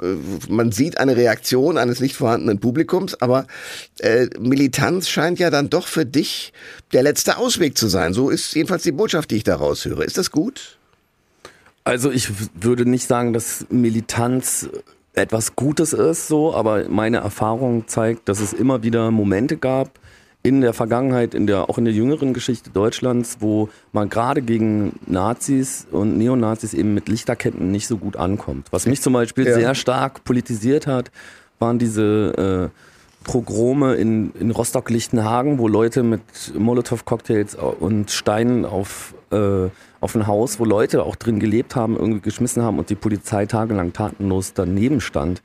äh, 0.00 0.14
man 0.48 0.72
sieht 0.72 0.98
eine 0.98 1.16
Reaktion 1.16 1.78
eines 1.78 2.00
nicht 2.00 2.16
vorhandenen 2.16 2.60
Publikums, 2.60 3.20
aber 3.20 3.46
äh, 3.98 4.28
Militanz 4.38 5.08
scheint 5.08 5.38
ja 5.38 5.50
dann 5.50 5.70
doch 5.70 5.86
für 5.86 6.06
dich 6.06 6.52
der 6.92 7.02
letzte 7.02 7.36
Ausweg 7.36 7.76
zu 7.76 7.88
sein. 7.88 8.14
So 8.14 8.30
ist 8.30 8.54
jedenfalls 8.54 8.82
die 8.82 8.92
Botschaft, 8.92 9.30
die 9.30 9.36
ich 9.36 9.44
daraus 9.44 9.84
höre. 9.84 10.02
Ist 10.02 10.18
das 10.18 10.30
gut? 10.30 10.78
Also 11.84 12.10
ich 12.10 12.30
würde 12.60 12.88
nicht 12.88 13.06
sagen, 13.06 13.32
dass 13.32 13.66
Militanz 13.70 14.68
etwas 15.20 15.56
Gutes 15.56 15.92
ist, 15.92 16.28
so, 16.28 16.54
aber 16.54 16.88
meine 16.88 17.18
Erfahrung 17.18 17.86
zeigt, 17.86 18.28
dass 18.28 18.40
es 18.40 18.52
immer 18.52 18.82
wieder 18.82 19.10
Momente 19.10 19.56
gab 19.56 19.98
in 20.42 20.62
der 20.62 20.72
Vergangenheit, 20.72 21.34
in 21.34 21.46
der 21.46 21.68
auch 21.68 21.76
in 21.76 21.84
der 21.84 21.92
jüngeren 21.92 22.32
Geschichte 22.32 22.70
Deutschlands, 22.70 23.38
wo 23.40 23.68
man 23.92 24.08
gerade 24.08 24.40
gegen 24.40 24.94
Nazis 25.06 25.86
und 25.90 26.16
Neonazis 26.16 26.72
eben 26.72 26.94
mit 26.94 27.08
Lichterketten 27.08 27.70
nicht 27.70 27.86
so 27.86 27.98
gut 27.98 28.16
ankommt. 28.16 28.68
Was 28.70 28.86
mich 28.86 29.02
zum 29.02 29.12
Beispiel 29.12 29.46
Ja. 29.46 29.54
sehr 29.54 29.74
stark 29.74 30.24
politisiert 30.24 30.86
hat, 30.86 31.10
waren 31.58 31.78
diese 31.78 32.70
äh, 32.72 33.24
Pogrome 33.24 33.96
in, 33.96 34.32
in 34.40 34.50
Rostock-Lichtenhagen, 34.50 35.58
wo 35.58 35.68
Leute 35.68 36.02
mit 36.02 36.22
Molotow-Cocktails 36.58 37.54
und 37.54 38.10
Steinen 38.10 38.64
auf, 38.64 39.14
äh, 39.30 39.68
auf 40.00 40.14
ein 40.14 40.26
Haus, 40.26 40.58
wo 40.58 40.64
Leute 40.64 41.04
auch 41.04 41.16
drin 41.16 41.40
gelebt 41.40 41.76
haben, 41.76 41.96
irgendwie 41.96 42.20
geschmissen 42.20 42.62
haben 42.62 42.78
und 42.78 42.90
die 42.90 42.94
Polizei 42.94 43.46
tagelang 43.46 43.92
tatenlos 43.92 44.54
daneben 44.54 45.00
stand. 45.00 45.42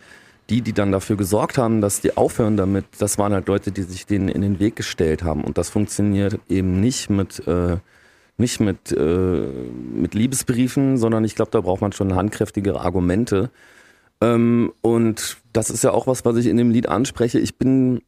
Die, 0.52 0.62
die 0.62 0.74
dann 0.74 0.92
dafür 0.92 1.18
gesorgt 1.18 1.58
haben, 1.58 1.82
dass 1.82 2.02
die 2.02 2.18
aufhören 2.18 2.56
damit, 2.56 2.86
das 3.00 3.18
waren 3.18 3.34
halt 3.34 3.48
Leute, 3.48 3.72
die 3.72 3.82
sich 3.82 4.06
denen 4.06 4.30
in 4.30 4.44
den 4.44 4.60
Weg 4.60 4.76
gestellt 4.76 5.24
haben. 5.24 5.44
Und 5.44 5.58
das 5.58 5.70
funktioniert 5.70 6.40
eben 6.48 6.80
nicht 6.80 7.10
mit, 7.10 7.48
äh, 7.48 7.78
nicht 8.38 8.60
mit, 8.60 8.92
äh, 8.92 9.48
mit 9.96 10.14
Liebesbriefen, 10.14 10.98
sondern 10.98 11.24
ich 11.24 11.34
glaube, 11.34 11.50
da 11.50 11.62
braucht 11.62 11.82
man 11.82 11.94
schon 11.94 12.14
handkräftigere 12.14 12.80
Argumente. 12.80 13.50
Ähm, 14.22 14.72
und 14.82 15.38
das 15.52 15.72
ist 15.72 15.84
ja 15.84 15.92
auch 15.92 16.06
was, 16.06 16.26
was 16.26 16.36
ich 16.38 16.46
in 16.46 16.58
dem 16.58 16.70
Lied 16.70 16.90
anspreche. 16.90 17.40
Ich 17.40 17.58
bin 17.58 18.02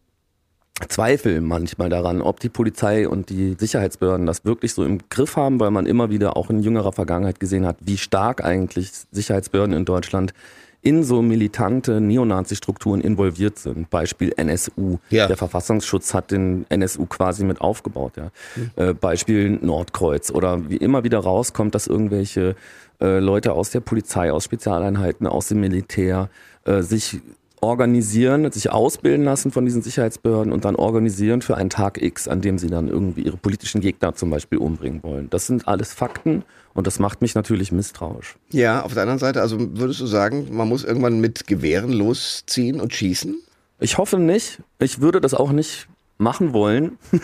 Zweifel 0.87 1.41
manchmal 1.41 1.89
daran, 1.89 2.21
ob 2.21 2.39
die 2.39 2.49
Polizei 2.49 3.07
und 3.07 3.29
die 3.29 3.55
Sicherheitsbehörden 3.57 4.25
das 4.25 4.45
wirklich 4.45 4.73
so 4.73 4.83
im 4.83 4.99
Griff 5.09 5.35
haben, 5.35 5.59
weil 5.59 5.71
man 5.71 5.85
immer 5.85 6.09
wieder 6.09 6.37
auch 6.37 6.49
in 6.49 6.61
jüngerer 6.61 6.91
Vergangenheit 6.91 7.39
gesehen 7.39 7.65
hat, 7.65 7.77
wie 7.81 7.97
stark 7.97 8.43
eigentlich 8.43 8.91
Sicherheitsbehörden 9.11 9.75
in 9.75 9.85
Deutschland 9.85 10.33
in 10.81 11.03
so 11.03 11.21
militante 11.21 11.99
Neonazi-Strukturen 11.99 13.01
involviert 13.01 13.57
sind. 13.57 13.89
Beispiel 13.89 14.31
NSU. 14.37 14.99
Ja. 15.09 15.27
Der 15.27 15.35
Verfassungsschutz 15.35 16.13
hat 16.13 16.31
den 16.31 16.65
NSU 16.69 17.07
quasi 17.07 17.43
mit 17.43 17.59
aufgebaut. 17.59 18.13
Ja. 18.15 18.31
Äh, 18.75 18.93
Beispiel 18.93 19.49
Nordkreuz. 19.61 20.31
Oder 20.31 20.69
wie 20.69 20.77
immer 20.77 21.03
wieder 21.03 21.19
rauskommt, 21.19 21.73
dass 21.73 21.87
irgendwelche 21.87 22.55
äh, 23.01 23.19
Leute 23.19 23.53
aus 23.53 23.71
der 23.71 23.79
Polizei, 23.79 24.31
aus 24.31 24.43
Spezialeinheiten, 24.43 25.27
aus 25.27 25.47
dem 25.47 25.59
Militär 25.59 26.29
äh, 26.65 26.81
sich 26.81 27.19
organisieren, 27.61 28.51
sich 28.51 28.71
ausbilden 28.71 29.25
lassen 29.25 29.51
von 29.51 29.65
diesen 29.65 29.81
Sicherheitsbehörden 29.81 30.53
und 30.53 30.65
dann 30.65 30.75
organisieren 30.75 31.41
für 31.41 31.57
einen 31.57 31.69
Tag 31.69 32.01
X, 32.01 32.27
an 32.27 32.41
dem 32.41 32.57
sie 32.57 32.67
dann 32.67 32.87
irgendwie 32.87 33.21
ihre 33.21 33.37
politischen 33.37 33.81
Gegner 33.81 34.13
zum 34.13 34.29
Beispiel 34.29 34.59
umbringen 34.59 35.01
wollen. 35.03 35.29
Das 35.29 35.47
sind 35.47 35.67
alles 35.67 35.93
Fakten 35.93 36.43
und 36.73 36.87
das 36.87 36.99
macht 36.99 37.21
mich 37.21 37.35
natürlich 37.35 37.71
misstrauisch. 37.71 38.35
Ja, 38.51 38.83
auf 38.83 38.93
der 38.93 39.03
anderen 39.03 39.19
Seite, 39.19 39.41
also 39.41 39.57
würdest 39.59 39.99
du 39.99 40.05
sagen, 40.05 40.47
man 40.51 40.67
muss 40.67 40.83
irgendwann 40.83 41.19
mit 41.19 41.47
Gewehren 41.47 41.91
losziehen 41.91 42.79
und 42.79 42.93
schießen? 42.93 43.35
Ich 43.79 43.97
hoffe 43.97 44.17
nicht. 44.17 44.59
Ich 44.79 45.01
würde 45.01 45.21
das 45.21 45.33
auch 45.33 45.51
nicht 45.51 45.87
machen 46.17 46.53
wollen. 46.53 46.97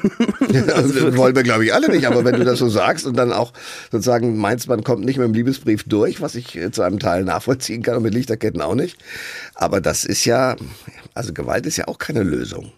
Also, 0.75 1.09
das 1.09 1.17
wollen 1.17 1.35
wir, 1.35 1.43
glaube 1.43 1.65
ich, 1.65 1.73
alle 1.73 1.89
nicht. 1.89 2.05
Aber 2.05 2.25
wenn 2.25 2.35
du 2.35 2.43
das 2.43 2.59
so 2.59 2.69
sagst 2.69 3.05
und 3.05 3.17
dann 3.17 3.31
auch 3.31 3.53
sozusagen 3.91 4.37
meinst, 4.37 4.67
man 4.67 4.83
kommt 4.83 5.03
nicht 5.03 5.17
mit 5.17 5.27
dem 5.27 5.33
Liebesbrief 5.33 5.83
durch, 5.83 6.21
was 6.21 6.35
ich 6.35 6.59
zu 6.71 6.81
einem 6.81 6.99
Teil 6.99 7.23
nachvollziehen 7.23 7.81
kann 7.81 7.97
und 7.97 8.03
mit 8.03 8.13
Lichterketten 8.13 8.61
auch 8.61 8.75
nicht. 8.75 8.97
Aber 9.55 9.81
das 9.81 10.03
ist 10.03 10.25
ja, 10.25 10.55
also 11.13 11.33
Gewalt 11.33 11.65
ist 11.65 11.77
ja 11.77 11.87
auch 11.87 11.97
keine 11.97 12.23
Lösung. 12.23 12.71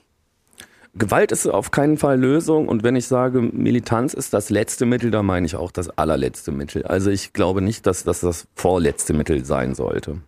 Gewalt 0.97 1.33
ist 1.33 1.45
auf 1.45 1.71
keinen 1.71 1.97
Fall 1.97 2.17
Lösung 2.17 2.69
und 2.69 2.83
wenn 2.83 2.95
ich 2.95 3.07
sage, 3.07 3.41
Militanz 3.41 4.13
ist 4.13 4.33
das 4.33 4.49
letzte 4.49 4.85
Mittel, 4.85 5.11
dann 5.11 5.25
meine 5.25 5.45
ich 5.45 5.57
auch 5.57 5.71
das 5.71 5.89
allerletzte 5.89 6.51
Mittel. 6.51 6.85
Also 6.85 7.09
ich 7.09 7.33
glaube 7.33 7.61
nicht, 7.61 7.85
dass 7.85 8.05
das 8.05 8.21
das 8.21 8.47
vorletzte 8.55 9.11
Mittel 9.11 9.43
sein 9.43 9.75
sollte. 9.75 10.21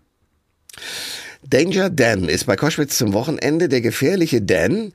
Danger 1.43 1.89
Dan 1.89 2.29
ist 2.29 2.45
bei 2.45 2.55
Koschwitz 2.55 2.97
zum 2.97 3.13
Wochenende 3.13 3.69
der 3.69 3.81
gefährliche 3.81 4.41
Dan, 4.41 4.93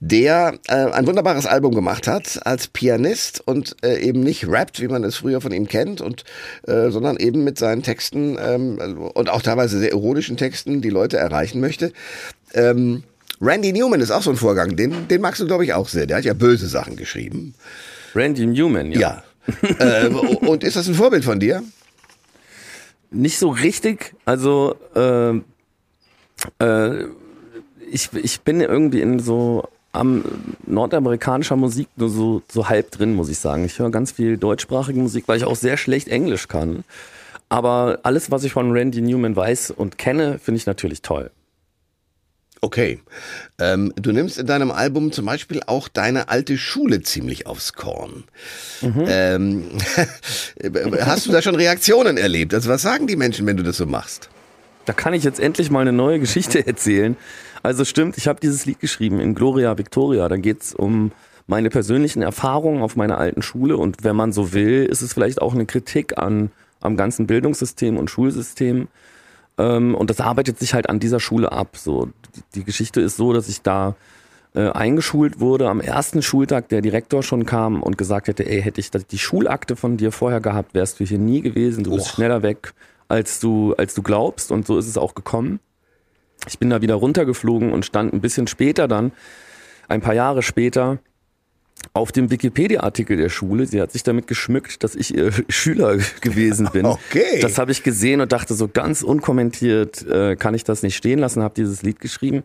der 0.00 0.58
äh, 0.68 0.74
ein 0.74 1.06
wunderbares 1.06 1.46
Album 1.46 1.74
gemacht 1.74 2.06
hat 2.06 2.44
als 2.46 2.68
Pianist 2.68 3.42
und 3.44 3.76
äh, 3.82 4.00
eben 4.00 4.20
nicht 4.20 4.48
rappt, 4.48 4.80
wie 4.80 4.88
man 4.88 5.04
es 5.04 5.16
früher 5.16 5.40
von 5.40 5.52
ihm 5.52 5.68
kennt, 5.68 6.00
und 6.00 6.24
äh, 6.66 6.90
sondern 6.90 7.16
eben 7.16 7.44
mit 7.44 7.58
seinen 7.58 7.82
Texten 7.82 8.36
ähm, 8.40 8.78
und 9.14 9.30
auch 9.30 9.42
teilweise 9.42 9.78
sehr 9.78 9.92
ironischen 9.92 10.36
Texten 10.36 10.82
die 10.82 10.90
Leute 10.90 11.16
erreichen 11.16 11.60
möchte. 11.60 11.92
Ähm, 12.54 13.04
Randy 13.40 13.72
Newman 13.72 14.00
ist 14.00 14.10
auch 14.10 14.22
so 14.22 14.30
ein 14.30 14.36
Vorgang, 14.36 14.76
den, 14.76 15.08
den 15.08 15.20
magst 15.20 15.40
du, 15.40 15.46
glaube 15.46 15.64
ich, 15.64 15.74
auch 15.74 15.88
sehr. 15.88 16.06
Der 16.06 16.18
hat 16.18 16.24
ja 16.24 16.34
böse 16.34 16.68
Sachen 16.68 16.96
geschrieben. 16.96 17.54
Randy 18.14 18.46
Newman, 18.46 18.92
ja. 18.92 19.00
Ja. 19.00 19.22
äh, 19.78 20.08
und 20.08 20.64
ist 20.64 20.76
das 20.76 20.88
ein 20.88 20.94
Vorbild 20.94 21.24
von 21.24 21.38
dir? 21.38 21.62
Nicht 23.10 23.38
so 23.38 23.50
richtig. 23.50 24.14
Also 24.24 24.76
äh, 24.94 25.40
äh, 26.58 27.04
ich, 27.90 28.12
ich 28.12 28.40
bin 28.40 28.60
irgendwie 28.60 29.00
in 29.00 29.18
so 29.18 29.68
am 29.92 30.24
nordamerikanischer 30.66 31.56
Musik 31.56 31.88
nur 31.96 32.10
so, 32.10 32.42
so 32.50 32.68
halb 32.68 32.90
drin, 32.90 33.14
muss 33.14 33.30
ich 33.30 33.38
sagen. 33.38 33.64
Ich 33.64 33.78
höre 33.78 33.90
ganz 33.90 34.12
viel 34.12 34.36
deutschsprachige 34.36 35.00
Musik, 35.00 35.24
weil 35.26 35.38
ich 35.38 35.44
auch 35.44 35.56
sehr 35.56 35.76
schlecht 35.76 36.08
Englisch 36.08 36.48
kann. 36.48 36.84
Aber 37.48 38.00
alles, 38.02 38.30
was 38.30 38.44
ich 38.44 38.52
von 38.52 38.72
Randy 38.72 39.00
Newman 39.00 39.36
weiß 39.36 39.70
und 39.70 39.98
kenne, 39.98 40.38
finde 40.38 40.58
ich 40.58 40.66
natürlich 40.66 41.02
toll. 41.02 41.30
Okay. 42.60 43.00
Ähm, 43.58 43.92
du 43.96 44.12
nimmst 44.12 44.38
in 44.38 44.46
deinem 44.46 44.70
Album 44.70 45.12
zum 45.12 45.26
Beispiel 45.26 45.62
auch 45.66 45.88
deine 45.88 46.28
alte 46.28 46.58
Schule 46.58 47.02
ziemlich 47.02 47.46
aufs 47.46 47.74
Korn. 47.74 48.24
Ähm, 49.06 49.70
hast 51.00 51.26
du 51.26 51.32
da 51.32 51.42
schon 51.42 51.54
Reaktionen 51.54 52.16
erlebt? 52.16 52.54
Also 52.54 52.68
was 52.68 52.82
sagen 52.82 53.06
die 53.06 53.16
Menschen, 53.16 53.46
wenn 53.46 53.56
du 53.56 53.62
das 53.62 53.76
so 53.76 53.86
machst? 53.86 54.30
Da 54.86 54.92
kann 54.92 55.12
ich 55.12 55.24
jetzt 55.24 55.40
endlich 55.40 55.70
mal 55.70 55.80
eine 55.80 55.92
neue 55.92 56.18
Geschichte 56.20 56.66
erzählen. 56.66 57.16
Also 57.62 57.84
stimmt, 57.84 58.16
ich 58.16 58.28
habe 58.28 58.40
dieses 58.40 58.64
Lied 58.64 58.80
geschrieben 58.80 59.20
in 59.20 59.34
Gloria 59.34 59.76
Victoria. 59.76 60.28
Da 60.28 60.36
geht's 60.36 60.74
um 60.74 61.12
meine 61.46 61.70
persönlichen 61.70 62.22
Erfahrungen 62.22 62.82
auf 62.82 62.96
meiner 62.96 63.18
alten 63.18 63.42
Schule 63.42 63.76
und 63.76 64.02
wenn 64.02 64.16
man 64.16 64.32
so 64.32 64.52
will, 64.52 64.84
ist 64.84 65.02
es 65.02 65.12
vielleicht 65.12 65.42
auch 65.42 65.54
eine 65.54 65.66
Kritik 65.66 66.18
an 66.18 66.50
am 66.80 66.96
ganzen 66.96 67.26
Bildungssystem 67.26 67.96
und 67.96 68.10
Schulsystem. 68.10 68.88
Ähm, 69.58 69.94
und 69.94 70.10
das 70.10 70.20
arbeitet 70.20 70.58
sich 70.58 70.74
halt 70.74 70.88
an 70.88 71.00
dieser 71.00 71.20
Schule 71.20 71.52
ab. 71.52 71.76
So 71.76 72.10
die, 72.54 72.64
Geschichte 72.64 73.00
ist 73.00 73.16
so, 73.16 73.32
dass 73.32 73.48
ich 73.48 73.62
da 73.62 73.96
äh, 74.54 74.70
eingeschult 74.70 75.40
wurde 75.40 75.68
am 75.68 75.80
ersten 75.80 76.22
Schultag, 76.22 76.68
der 76.68 76.82
Direktor 76.82 77.22
schon 77.22 77.46
kam 77.46 77.82
und 77.82 77.98
gesagt 77.98 78.28
hätte, 78.28 78.46
ey, 78.46 78.62
hätte 78.62 78.80
ich 78.80 78.90
die 78.90 79.18
Schulakte 79.18 79.76
von 79.76 79.96
dir 79.96 80.12
vorher 80.12 80.40
gehabt, 80.40 80.74
wärst 80.74 81.00
du 81.00 81.04
hier 81.04 81.18
nie 81.18 81.40
gewesen. 81.40 81.84
Du 81.84 81.92
bist 81.92 82.06
Och. 82.06 82.14
schneller 82.14 82.42
weg, 82.42 82.74
als 83.08 83.40
du 83.40 83.74
als 83.74 83.94
du 83.94 84.02
glaubst. 84.02 84.50
Und 84.52 84.66
so 84.66 84.78
ist 84.78 84.88
es 84.88 84.98
auch 84.98 85.14
gekommen. 85.14 85.60
Ich 86.48 86.58
bin 86.58 86.70
da 86.70 86.82
wieder 86.82 86.94
runtergeflogen 86.94 87.72
und 87.72 87.84
stand 87.84 88.12
ein 88.12 88.20
bisschen 88.20 88.46
später 88.46 88.88
dann, 88.88 89.12
ein 89.88 90.00
paar 90.00 90.14
Jahre 90.14 90.42
später, 90.42 90.98
auf 91.92 92.12
dem 92.12 92.30
Wikipedia-Artikel 92.30 93.16
der 93.16 93.28
Schule. 93.28 93.66
Sie 93.66 93.80
hat 93.80 93.92
sich 93.92 94.02
damit 94.02 94.26
geschmückt, 94.26 94.82
dass 94.82 94.94
ich 94.94 95.14
ihr 95.14 95.32
Schüler 95.48 95.98
gewesen 96.20 96.68
bin. 96.72 96.86
Okay. 96.86 97.40
Das 97.40 97.58
habe 97.58 97.72
ich 97.72 97.82
gesehen 97.82 98.20
und 98.20 98.32
dachte 98.32 98.54
so 98.54 98.68
ganz 98.68 99.02
unkommentiert, 99.02 100.06
äh, 100.06 100.36
kann 100.36 100.54
ich 100.54 100.64
das 100.64 100.82
nicht 100.82 100.96
stehen 100.96 101.18
lassen, 101.18 101.42
habe 101.42 101.54
dieses 101.54 101.82
Lied 101.82 102.00
geschrieben. 102.00 102.42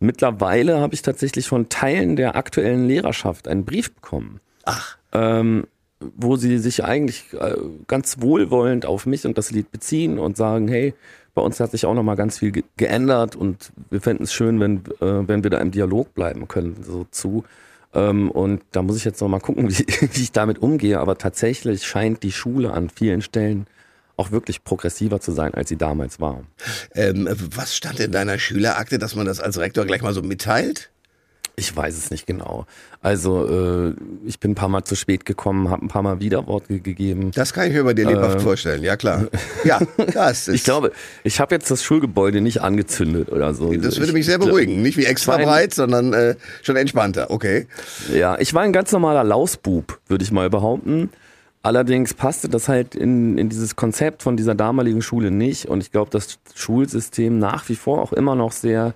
Mittlerweile 0.00 0.78
habe 0.78 0.94
ich 0.94 1.02
tatsächlich 1.02 1.48
von 1.48 1.68
Teilen 1.68 2.16
der 2.16 2.36
aktuellen 2.36 2.86
Lehrerschaft 2.86 3.48
einen 3.48 3.64
Brief 3.64 3.92
bekommen. 3.92 4.40
Ach. 4.64 4.96
Ähm, 5.12 5.66
wo 6.00 6.36
sie 6.36 6.58
sich 6.58 6.84
eigentlich 6.84 7.32
äh, 7.32 7.56
ganz 7.86 8.20
wohlwollend 8.20 8.86
auf 8.86 9.06
mich 9.06 9.26
und 9.26 9.36
das 9.36 9.50
Lied 9.50 9.70
beziehen 9.72 10.18
und 10.18 10.36
sagen, 10.36 10.68
hey, 10.68 10.94
bei 11.34 11.42
uns 11.42 11.60
hat 11.60 11.70
sich 11.70 11.86
auch 11.86 11.94
noch 11.94 12.02
mal 12.02 12.16
ganz 12.16 12.38
viel 12.38 12.52
ge 12.52 12.64
geändert 12.76 13.36
und 13.36 13.72
wir 13.90 14.00
fänden 14.00 14.24
es 14.24 14.32
schön, 14.32 14.60
wenn, 14.60 14.78
äh, 15.00 15.28
wenn 15.28 15.42
wir 15.42 15.50
da 15.50 15.58
im 15.58 15.70
Dialog 15.70 16.14
bleiben 16.14 16.48
können, 16.48 16.82
so 16.82 17.06
zu. 17.10 17.44
Ähm, 17.94 18.30
und 18.30 18.62
da 18.72 18.82
muss 18.82 18.96
ich 18.96 19.04
jetzt 19.04 19.20
noch 19.20 19.28
mal 19.28 19.40
gucken, 19.40 19.70
wie, 19.70 19.86
wie 20.12 20.22
ich 20.22 20.32
damit 20.32 20.60
umgehe. 20.60 21.00
Aber 21.00 21.18
tatsächlich 21.18 21.86
scheint 21.86 22.22
die 22.22 22.32
Schule 22.32 22.72
an 22.72 22.90
vielen 22.90 23.22
Stellen 23.22 23.66
auch 24.16 24.32
wirklich 24.32 24.64
progressiver 24.64 25.20
zu 25.20 25.30
sein, 25.32 25.54
als 25.54 25.68
sie 25.68 25.76
damals 25.76 26.18
war. 26.18 26.42
Ähm, 26.94 27.28
was 27.54 27.76
stand 27.76 28.00
in 28.00 28.10
deiner 28.10 28.38
Schülerakte, 28.38 28.98
dass 28.98 29.14
man 29.14 29.26
das 29.26 29.38
als 29.38 29.58
Rektor 29.58 29.84
gleich 29.84 30.02
mal 30.02 30.12
so 30.12 30.22
mitteilt? 30.22 30.90
Ich 31.58 31.76
weiß 31.76 31.96
es 31.98 32.10
nicht 32.10 32.26
genau. 32.26 32.66
Also 33.02 33.46
äh, 33.90 33.94
ich 34.26 34.38
bin 34.38 34.52
ein 34.52 34.54
paar 34.54 34.68
Mal 34.68 34.84
zu 34.84 34.94
spät 34.94 35.24
gekommen, 35.26 35.70
habe 35.70 35.84
ein 35.84 35.88
paar 35.88 36.02
Mal 36.02 36.20
Widerworte 36.20 36.78
gegeben. 36.78 37.32
Das 37.34 37.52
kann 37.52 37.66
ich 37.66 37.72
mir 37.72 37.82
bei 37.84 37.94
dir 37.94 38.06
lebhaft 38.06 38.40
vorstellen, 38.42 38.82
ja 38.84 38.96
klar. 38.96 39.26
Ja, 39.64 39.80
das 40.14 40.46
ist. 40.48 40.54
Ich 40.54 40.64
glaube, 40.64 40.92
ich 41.24 41.40
habe 41.40 41.54
jetzt 41.54 41.70
das 41.70 41.82
Schulgebäude 41.82 42.40
nicht 42.40 42.62
angezündet 42.62 43.30
oder 43.32 43.54
so. 43.54 43.72
Das 43.72 43.96
würde 43.96 44.06
Ich- 44.08 44.12
mich 44.12 44.26
sehr 44.26 44.38
beruhigen. 44.38 44.82
Nicht 44.82 44.96
wie 44.96 45.04
extra 45.04 45.36
Mein- 45.36 45.46
breit, 45.46 45.74
sondern 45.74 46.12
äh, 46.12 46.36
schon 46.62 46.76
entspannter. 46.76 47.30
Okay. 47.30 47.66
Ja, 48.14 48.38
ich 48.38 48.54
war 48.54 48.62
ein 48.62 48.72
ganz 48.72 48.92
normaler 48.92 49.24
Lausbub, 49.24 49.98
würde 50.06 50.22
ich 50.24 50.30
mal 50.30 50.48
behaupten. 50.50 51.10
Allerdings 51.62 52.14
passte 52.14 52.48
das 52.48 52.68
halt 52.68 52.94
in, 52.94 53.36
in 53.36 53.48
dieses 53.48 53.74
Konzept 53.74 54.22
von 54.22 54.36
dieser 54.36 54.54
damaligen 54.54 55.02
Schule 55.02 55.32
nicht. 55.32 55.66
Und 55.66 55.80
ich 55.82 55.90
glaube, 55.90 56.10
das 56.12 56.38
Schulsystem 56.54 57.38
nach 57.40 57.68
wie 57.68 57.74
vor 57.74 58.00
auch 58.00 58.12
immer 58.12 58.36
noch 58.36 58.52
sehr 58.52 58.94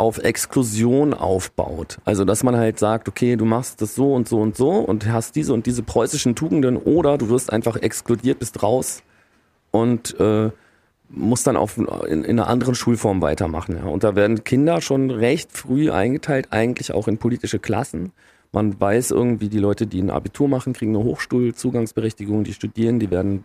auf 0.00 0.16
Exklusion 0.16 1.12
aufbaut. 1.12 1.98
Also, 2.06 2.24
dass 2.24 2.42
man 2.42 2.56
halt 2.56 2.78
sagt, 2.78 3.06
okay, 3.06 3.36
du 3.36 3.44
machst 3.44 3.82
das 3.82 3.94
so 3.94 4.14
und 4.14 4.26
so 4.26 4.40
und 4.40 4.56
so 4.56 4.70
und 4.70 5.06
hast 5.06 5.36
diese 5.36 5.52
und 5.52 5.66
diese 5.66 5.82
preußischen 5.82 6.34
Tugenden 6.34 6.78
oder 6.78 7.18
du 7.18 7.28
wirst 7.28 7.52
einfach 7.52 7.76
exkludiert, 7.76 8.38
bist 8.38 8.62
raus 8.62 9.02
und 9.70 10.18
äh, 10.18 10.48
musst 11.10 11.46
dann 11.46 11.58
auf, 11.58 11.76
in, 11.76 12.24
in 12.24 12.24
einer 12.24 12.46
anderen 12.46 12.74
Schulform 12.74 13.20
weitermachen. 13.20 13.76
Ja. 13.76 13.90
Und 13.90 14.02
da 14.02 14.14
werden 14.14 14.42
Kinder 14.42 14.80
schon 14.80 15.10
recht 15.10 15.52
früh 15.52 15.90
eingeteilt, 15.90 16.48
eigentlich 16.50 16.94
auch 16.94 17.06
in 17.06 17.18
politische 17.18 17.58
Klassen. 17.58 18.12
Man 18.52 18.80
weiß 18.80 19.10
irgendwie, 19.10 19.50
die 19.50 19.58
Leute, 19.58 19.86
die 19.86 20.00
ein 20.00 20.10
Abitur 20.10 20.48
machen, 20.48 20.72
kriegen 20.72 20.96
eine 20.96 21.04
Hochschulzugangsberechtigung, 21.04 22.44
die 22.44 22.54
studieren, 22.54 23.00
die 23.00 23.10
werden, 23.10 23.44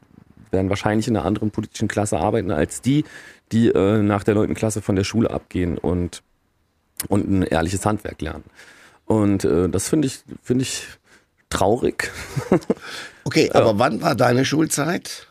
werden 0.52 0.70
wahrscheinlich 0.70 1.10
in 1.10 1.18
einer 1.18 1.26
anderen 1.26 1.52
politischen 1.52 1.90
Klasse 1.90 2.18
arbeiten 2.18 2.52
als 2.52 2.80
die, 2.80 3.04
die 3.52 3.68
äh, 3.68 4.02
nach 4.02 4.24
der 4.24 4.36
neunten 4.36 4.56
Klasse 4.56 4.82
von 4.82 4.96
der 4.96 5.04
Schule 5.04 5.32
abgehen 5.32 5.78
und, 5.78 6.24
und 7.08 7.30
ein 7.30 7.44
ehrliches 7.44 7.86
Handwerk 7.86 8.22
lernen. 8.22 8.44
Und 9.06 9.46
äh, 9.46 9.70
das 9.70 9.90
finde 9.90 10.08
ich, 10.08 10.20
finde 10.42 10.64
ich 10.64 10.84
traurig. 11.50 12.12
Okay, 13.28 13.50
aber 13.54 13.80
wann 13.80 14.04
war 14.04 14.14
deine 14.14 14.46
Schulzeit? 14.46 15.26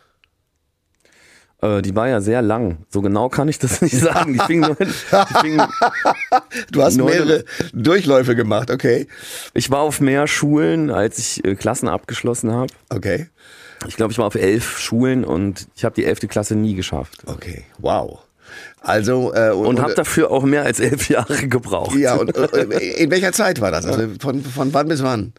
Äh, 1.61 1.81
die 1.81 1.95
war 1.95 2.09
ja 2.09 2.19
sehr 2.19 2.41
lang. 2.41 2.79
So 2.89 3.01
genau 3.01 3.29
kann 3.29 3.47
ich 3.47 3.57
das 3.57 3.81
nicht 3.81 3.97
sagen. 3.97 4.33
Die 4.33 4.39
fing, 4.39 4.59
nur, 4.59 4.75
die 4.75 5.39
fing, 5.39 5.61
Du 6.71 6.83
hast 6.83 6.97
mehrere 6.97 7.45
Durchläufe 7.73 8.35
gemacht, 8.35 8.69
okay. 8.69 9.07
ich 9.53 9.71
war 9.71 9.79
auf 9.79 10.01
mehr 10.01 10.27
Schulen, 10.27 10.91
als 10.91 11.17
ich 11.17 11.45
äh, 11.45 11.55
Klassen 11.55 11.87
abgeschlossen 11.87 12.51
habe. 12.51 12.73
Okay. 12.89 13.27
Ich 13.87 13.95
glaube, 13.95 14.11
ich 14.11 14.17
war 14.17 14.25
auf 14.25 14.35
elf 14.35 14.77
Schulen 14.77 15.23
und 15.23 15.67
ich 15.75 15.85
habe 15.85 15.95
die 15.95 16.05
elfte 16.05 16.27
Klasse 16.27 16.55
nie 16.55 16.75
geschafft. 16.75 17.23
Okay. 17.27 17.63
Wow. 17.77 18.24
Also, 18.81 19.33
äh, 19.33 19.51
Und 19.51 19.81
habe 19.81 19.93
dafür 19.95 20.31
auch 20.31 20.43
mehr 20.43 20.63
als 20.63 20.79
elf 20.79 21.09
Jahre 21.09 21.47
gebraucht. 21.47 21.95
Ja, 21.95 22.15
und 22.15 22.35
äh, 22.35 22.93
in 22.97 23.11
welcher 23.11 23.31
Zeit 23.31 23.61
war 23.61 23.71
das? 23.71 23.85
Also 23.85 24.07
von, 24.19 24.41
von 24.43 24.73
wann 24.73 24.87
bis 24.87 25.03
wann? 25.03 25.33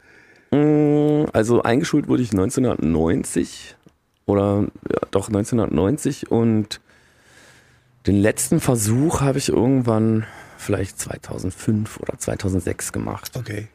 Also 1.32 1.62
eingeschult 1.62 2.08
wurde 2.08 2.22
ich 2.22 2.30
1990 2.32 3.76
oder 4.26 4.66
ja, 4.90 5.00
doch 5.10 5.28
1990 5.28 6.30
und 6.30 6.80
Den 8.06 8.16
letzten 8.16 8.60
Versuch 8.60 9.20
habe 9.20 9.38
ich 9.38 9.48
irgendwann 9.48 10.24
vielleicht 10.56 10.98
2005 11.00 11.98
oder 12.00 12.18
2006 12.18 12.92
gemacht. 12.92 13.32
Okay. 13.34 13.68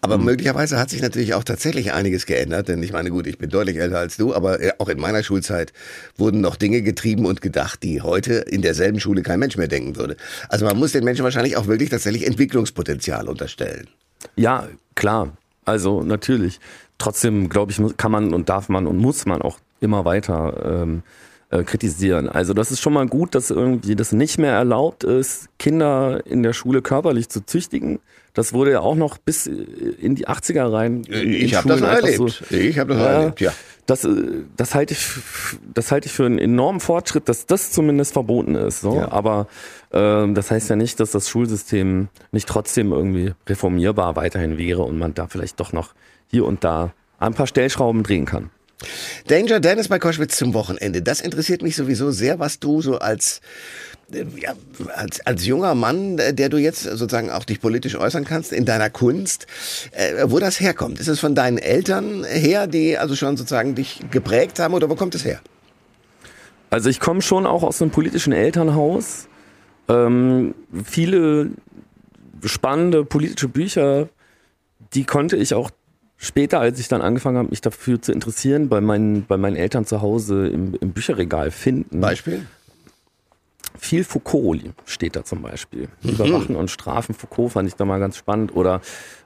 Aber 0.00 0.18
mhm. 0.18 0.24
möglicherweise 0.24 0.78
hat 0.78 0.90
sich 0.90 1.02
natürlich 1.02 1.34
auch 1.34 1.44
tatsächlich 1.44 1.92
einiges 1.92 2.26
geändert, 2.26 2.68
denn 2.68 2.82
ich 2.82 2.92
meine, 2.92 3.10
gut, 3.10 3.26
ich 3.26 3.38
bin 3.38 3.50
deutlich 3.50 3.76
älter 3.76 3.98
als 3.98 4.16
du, 4.16 4.34
aber 4.34 4.60
äh, 4.60 4.72
auch 4.78 4.88
in 4.88 4.98
meiner 4.98 5.22
Schulzeit 5.22 5.72
wurden 6.16 6.40
noch 6.40 6.56
Dinge 6.56 6.82
getrieben 6.82 7.26
und 7.26 7.40
gedacht, 7.40 7.82
die 7.82 8.02
heute 8.02 8.34
in 8.34 8.62
derselben 8.62 9.00
Schule 9.00 9.22
kein 9.22 9.40
Mensch 9.40 9.56
mehr 9.56 9.68
denken 9.68 9.96
würde. 9.96 10.16
Also 10.48 10.64
man 10.64 10.78
muss 10.78 10.92
den 10.92 11.04
Menschen 11.04 11.24
wahrscheinlich 11.24 11.56
auch 11.56 11.66
wirklich 11.66 11.90
tatsächlich 11.90 12.26
Entwicklungspotenzial 12.26 13.28
unterstellen. 13.28 13.88
Ja, 14.36 14.68
klar. 14.94 15.36
Also 15.64 16.02
natürlich. 16.02 16.60
Trotzdem, 16.98 17.48
glaube 17.48 17.72
ich, 17.72 17.80
kann 17.96 18.12
man 18.12 18.34
und 18.34 18.48
darf 18.48 18.68
man 18.68 18.86
und 18.86 18.98
muss 18.98 19.24
man 19.24 19.40
auch 19.40 19.58
immer 19.80 20.04
weiter 20.04 20.82
ähm, 20.82 21.02
äh, 21.50 21.64
kritisieren. 21.64 22.28
Also 22.28 22.54
das 22.54 22.70
ist 22.70 22.80
schon 22.80 22.92
mal 22.92 23.06
gut, 23.06 23.34
dass 23.34 23.50
irgendwie 23.50 23.96
das 23.96 24.12
nicht 24.12 24.38
mehr 24.38 24.52
erlaubt 24.52 25.04
ist, 25.04 25.48
Kinder 25.58 26.24
in 26.24 26.42
der 26.42 26.52
Schule 26.52 26.80
körperlich 26.80 27.28
zu 27.28 27.44
züchtigen. 27.44 27.98
Das 28.34 28.52
wurde 28.52 28.70
ja 28.70 28.80
auch 28.80 28.94
noch 28.94 29.18
bis 29.18 29.46
in 29.48 30.14
die 30.14 30.28
80er 30.28 30.72
rein. 30.72 31.02
Ich 31.08 31.56
habe 31.56 31.68
das 31.68 31.80
erlebt. 31.80 32.16
So, 32.16 32.54
ich 32.54 32.78
habe 32.78 32.94
das 32.94 33.02
ja, 33.02 33.08
erlebt, 33.08 33.40
ja. 33.40 33.52
Das, 33.86 34.04
äh, 34.04 34.44
das 34.56 34.76
halte 34.76 34.94
ich, 34.94 35.04
das 35.74 35.90
halte 35.90 36.06
ich 36.06 36.12
für 36.12 36.26
einen 36.26 36.38
enormen 36.38 36.78
Fortschritt, 36.78 37.28
dass 37.28 37.46
das 37.46 37.72
zumindest 37.72 38.12
verboten 38.12 38.54
ist. 38.54 38.82
So. 38.82 38.94
Ja. 38.94 39.10
Aber 39.10 39.48
äh, 39.90 40.32
das 40.32 40.52
heißt 40.52 40.70
ja 40.70 40.76
nicht, 40.76 41.00
dass 41.00 41.10
das 41.10 41.28
Schulsystem 41.28 42.08
nicht 42.30 42.48
trotzdem 42.48 42.92
irgendwie 42.92 43.32
reformierbar 43.48 44.14
weiterhin 44.14 44.56
wäre 44.56 44.82
und 44.82 44.98
man 44.98 45.14
da 45.14 45.26
vielleicht 45.26 45.58
doch 45.58 45.72
noch 45.72 45.94
hier 46.28 46.44
und 46.44 46.62
da 46.62 46.92
ein 47.18 47.34
paar 47.34 47.48
Stellschrauben 47.48 48.04
drehen 48.04 48.24
kann. 48.24 48.50
Danger 49.26 49.60
Dennis 49.60 49.88
bei 49.88 49.98
Koschwitz 49.98 50.36
zum 50.36 50.54
Wochenende. 50.54 51.02
Das 51.02 51.20
interessiert 51.20 51.62
mich 51.62 51.76
sowieso 51.76 52.10
sehr, 52.10 52.38
was 52.38 52.58
du 52.58 52.80
so 52.80 52.98
als 52.98 53.40
äh, 54.12 54.24
ja, 54.36 54.54
als, 54.94 55.24
als 55.26 55.46
junger 55.46 55.74
Mann, 55.74 56.18
äh, 56.18 56.34
der 56.34 56.48
du 56.48 56.58
jetzt 56.58 56.82
sozusagen 56.82 57.30
auch 57.30 57.44
dich 57.44 57.60
politisch 57.60 57.96
äußern 57.96 58.24
kannst 58.24 58.52
in 58.52 58.64
deiner 58.64 58.90
Kunst, 58.90 59.46
äh, 59.92 60.24
wo 60.26 60.38
das 60.38 60.60
herkommt. 60.60 61.00
Ist 61.00 61.08
es 61.08 61.20
von 61.20 61.34
deinen 61.34 61.58
Eltern 61.58 62.24
her, 62.24 62.66
die 62.66 62.98
also 62.98 63.14
schon 63.16 63.36
sozusagen 63.36 63.74
dich 63.74 64.00
geprägt 64.10 64.58
haben 64.58 64.74
oder 64.74 64.88
wo 64.88 64.94
kommt 64.94 65.14
es 65.14 65.24
her? 65.24 65.40
Also 66.70 66.88
ich 66.88 67.00
komme 67.00 67.20
schon 67.20 67.46
auch 67.46 67.62
aus 67.62 67.82
einem 67.82 67.90
politischen 67.90 68.32
Elternhaus. 68.32 69.28
Ähm, 69.88 70.54
viele 70.84 71.50
spannende 72.44 73.04
politische 73.04 73.48
Bücher, 73.48 74.08
die 74.94 75.04
konnte 75.04 75.36
ich 75.36 75.52
auch 75.52 75.70
später, 76.20 76.60
als 76.60 76.78
ich 76.78 76.86
dann 76.86 77.02
angefangen 77.02 77.38
habe, 77.38 77.48
mich 77.48 77.62
dafür 77.62 78.00
zu 78.00 78.12
interessieren, 78.12 78.68
bei 78.68 78.80
meinen, 78.80 79.24
bei 79.26 79.36
meinen 79.36 79.56
Eltern 79.56 79.86
zu 79.86 80.02
Hause 80.02 80.46
im, 80.48 80.74
im 80.80 80.92
Bücherregal 80.92 81.50
finden. 81.50 82.00
Beispiel? 82.00 82.46
Viel 83.78 84.04
Foucault 84.04 84.60
steht 84.84 85.16
da 85.16 85.24
zum 85.24 85.42
Beispiel. 85.42 85.88
Mhm. 86.02 86.10
Überwachen 86.10 86.56
und 86.56 86.70
Strafen 86.70 87.14
Foucault 87.14 87.52
fand 87.52 87.68
ich 87.68 87.74
da 87.74 87.86
mal 87.86 87.98
ganz 87.98 88.16
spannend. 88.16 88.54
Oder 88.54 88.82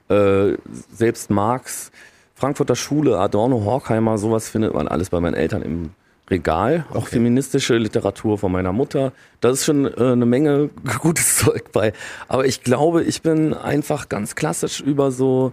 äh, 0.08 0.56
selbst 0.94 1.30
Marx, 1.30 1.90
Frankfurter 2.36 2.76
Schule, 2.76 3.18
Adorno, 3.18 3.64
Horkheimer, 3.64 4.16
sowas 4.16 4.48
findet 4.48 4.72
man 4.72 4.86
alles 4.86 5.10
bei 5.10 5.18
meinen 5.18 5.34
Eltern 5.34 5.62
im 5.62 5.90
Regal. 6.30 6.86
Auch 6.90 6.96
okay. 6.96 7.16
feministische 7.16 7.76
Literatur 7.76 8.38
von 8.38 8.52
meiner 8.52 8.72
Mutter. 8.72 9.12
Da 9.40 9.50
ist 9.50 9.64
schon 9.64 9.86
äh, 9.86 10.12
eine 10.12 10.26
Menge 10.26 10.70
gutes 11.00 11.36
Zeug 11.38 11.72
bei. 11.72 11.92
Aber 12.28 12.46
ich 12.46 12.62
glaube, 12.62 13.02
ich 13.02 13.22
bin 13.22 13.52
einfach 13.52 14.08
ganz 14.08 14.36
klassisch 14.36 14.80
über 14.80 15.10
so 15.10 15.52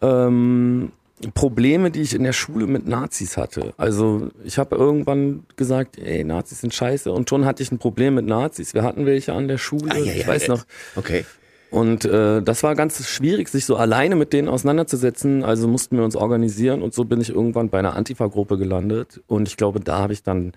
ähm, 0.00 0.92
Probleme, 1.32 1.90
die 1.90 2.02
ich 2.02 2.14
in 2.14 2.24
der 2.24 2.34
Schule 2.34 2.66
mit 2.66 2.86
Nazis 2.86 3.36
hatte. 3.36 3.72
Also 3.78 4.28
ich 4.44 4.58
habe 4.58 4.76
irgendwann 4.76 5.44
gesagt, 5.56 5.98
ey, 5.98 6.24
Nazis 6.24 6.60
sind 6.60 6.74
scheiße 6.74 7.10
und 7.10 7.30
schon 7.30 7.46
hatte 7.46 7.62
ich 7.62 7.72
ein 7.72 7.78
Problem 7.78 8.14
mit 8.14 8.26
Nazis. 8.26 8.74
Wir 8.74 8.82
hatten 8.82 9.06
welche 9.06 9.32
an 9.32 9.48
der 9.48 9.56
Schule, 9.56 9.92
ah, 9.92 9.96
ja, 9.96 10.12
ich 10.12 10.22
ja, 10.22 10.26
weiß 10.26 10.46
ja. 10.48 10.54
noch. 10.54 10.66
Okay. 10.94 11.24
Und 11.70 12.04
äh, 12.04 12.42
das 12.42 12.62
war 12.62 12.74
ganz 12.74 13.08
schwierig, 13.08 13.48
sich 13.48 13.64
so 13.64 13.76
alleine 13.76 14.14
mit 14.14 14.32
denen 14.32 14.48
auseinanderzusetzen. 14.48 15.42
Also 15.42 15.68
mussten 15.68 15.96
wir 15.96 16.04
uns 16.04 16.16
organisieren 16.16 16.82
und 16.82 16.92
so 16.92 17.04
bin 17.04 17.20
ich 17.20 17.30
irgendwann 17.30 17.70
bei 17.70 17.78
einer 17.78 17.96
Antifa-Gruppe 17.96 18.58
gelandet. 18.58 19.22
Und 19.26 19.48
ich 19.48 19.56
glaube, 19.56 19.80
da 19.80 19.98
habe 19.98 20.12
ich 20.12 20.22
dann, 20.22 20.52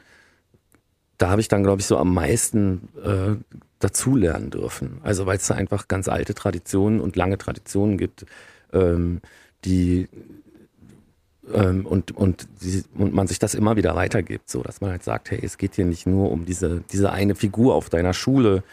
da 1.17 1.29
habe 1.29 1.39
ich 1.39 1.47
dann, 1.47 1.63
glaube 1.63 1.79
ich, 1.79 1.87
so 1.87 1.97
am 1.97 2.13
meisten 2.13 2.89
äh, 3.03 3.57
dazulernen 3.79 4.49
dürfen. 4.49 4.99
Also 5.03 5.25
weil 5.25 5.37
es 5.37 5.47
da 5.47 5.55
einfach 5.55 5.87
ganz 5.87 6.09
alte 6.09 6.33
Traditionen 6.33 6.99
und 6.99 7.15
lange 7.15 7.37
Traditionen 7.37 7.97
gibt 7.97 8.25
ähm, 8.73 9.21
die 9.65 10.07
ähm, 11.53 11.85
und, 11.85 12.15
und, 12.15 12.47
die, 12.61 12.83
und 12.95 13.13
man 13.13 13.27
sich 13.27 13.39
das 13.39 13.55
immer 13.55 13.75
wieder 13.75 13.95
weitergibt, 13.95 14.49
so 14.49 14.61
dass 14.61 14.81
man 14.81 14.91
halt 14.91 15.03
sagt, 15.03 15.31
hey, 15.31 15.39
es 15.41 15.57
geht 15.57 15.75
hier 15.75 15.85
nicht 15.85 16.05
nur 16.05 16.31
um 16.31 16.45
diese, 16.45 16.83
diese 16.91 17.11
eine 17.11 17.35
Figur 17.35 17.75
auf 17.75 17.89
deiner 17.89 18.13
Schule, 18.13 18.63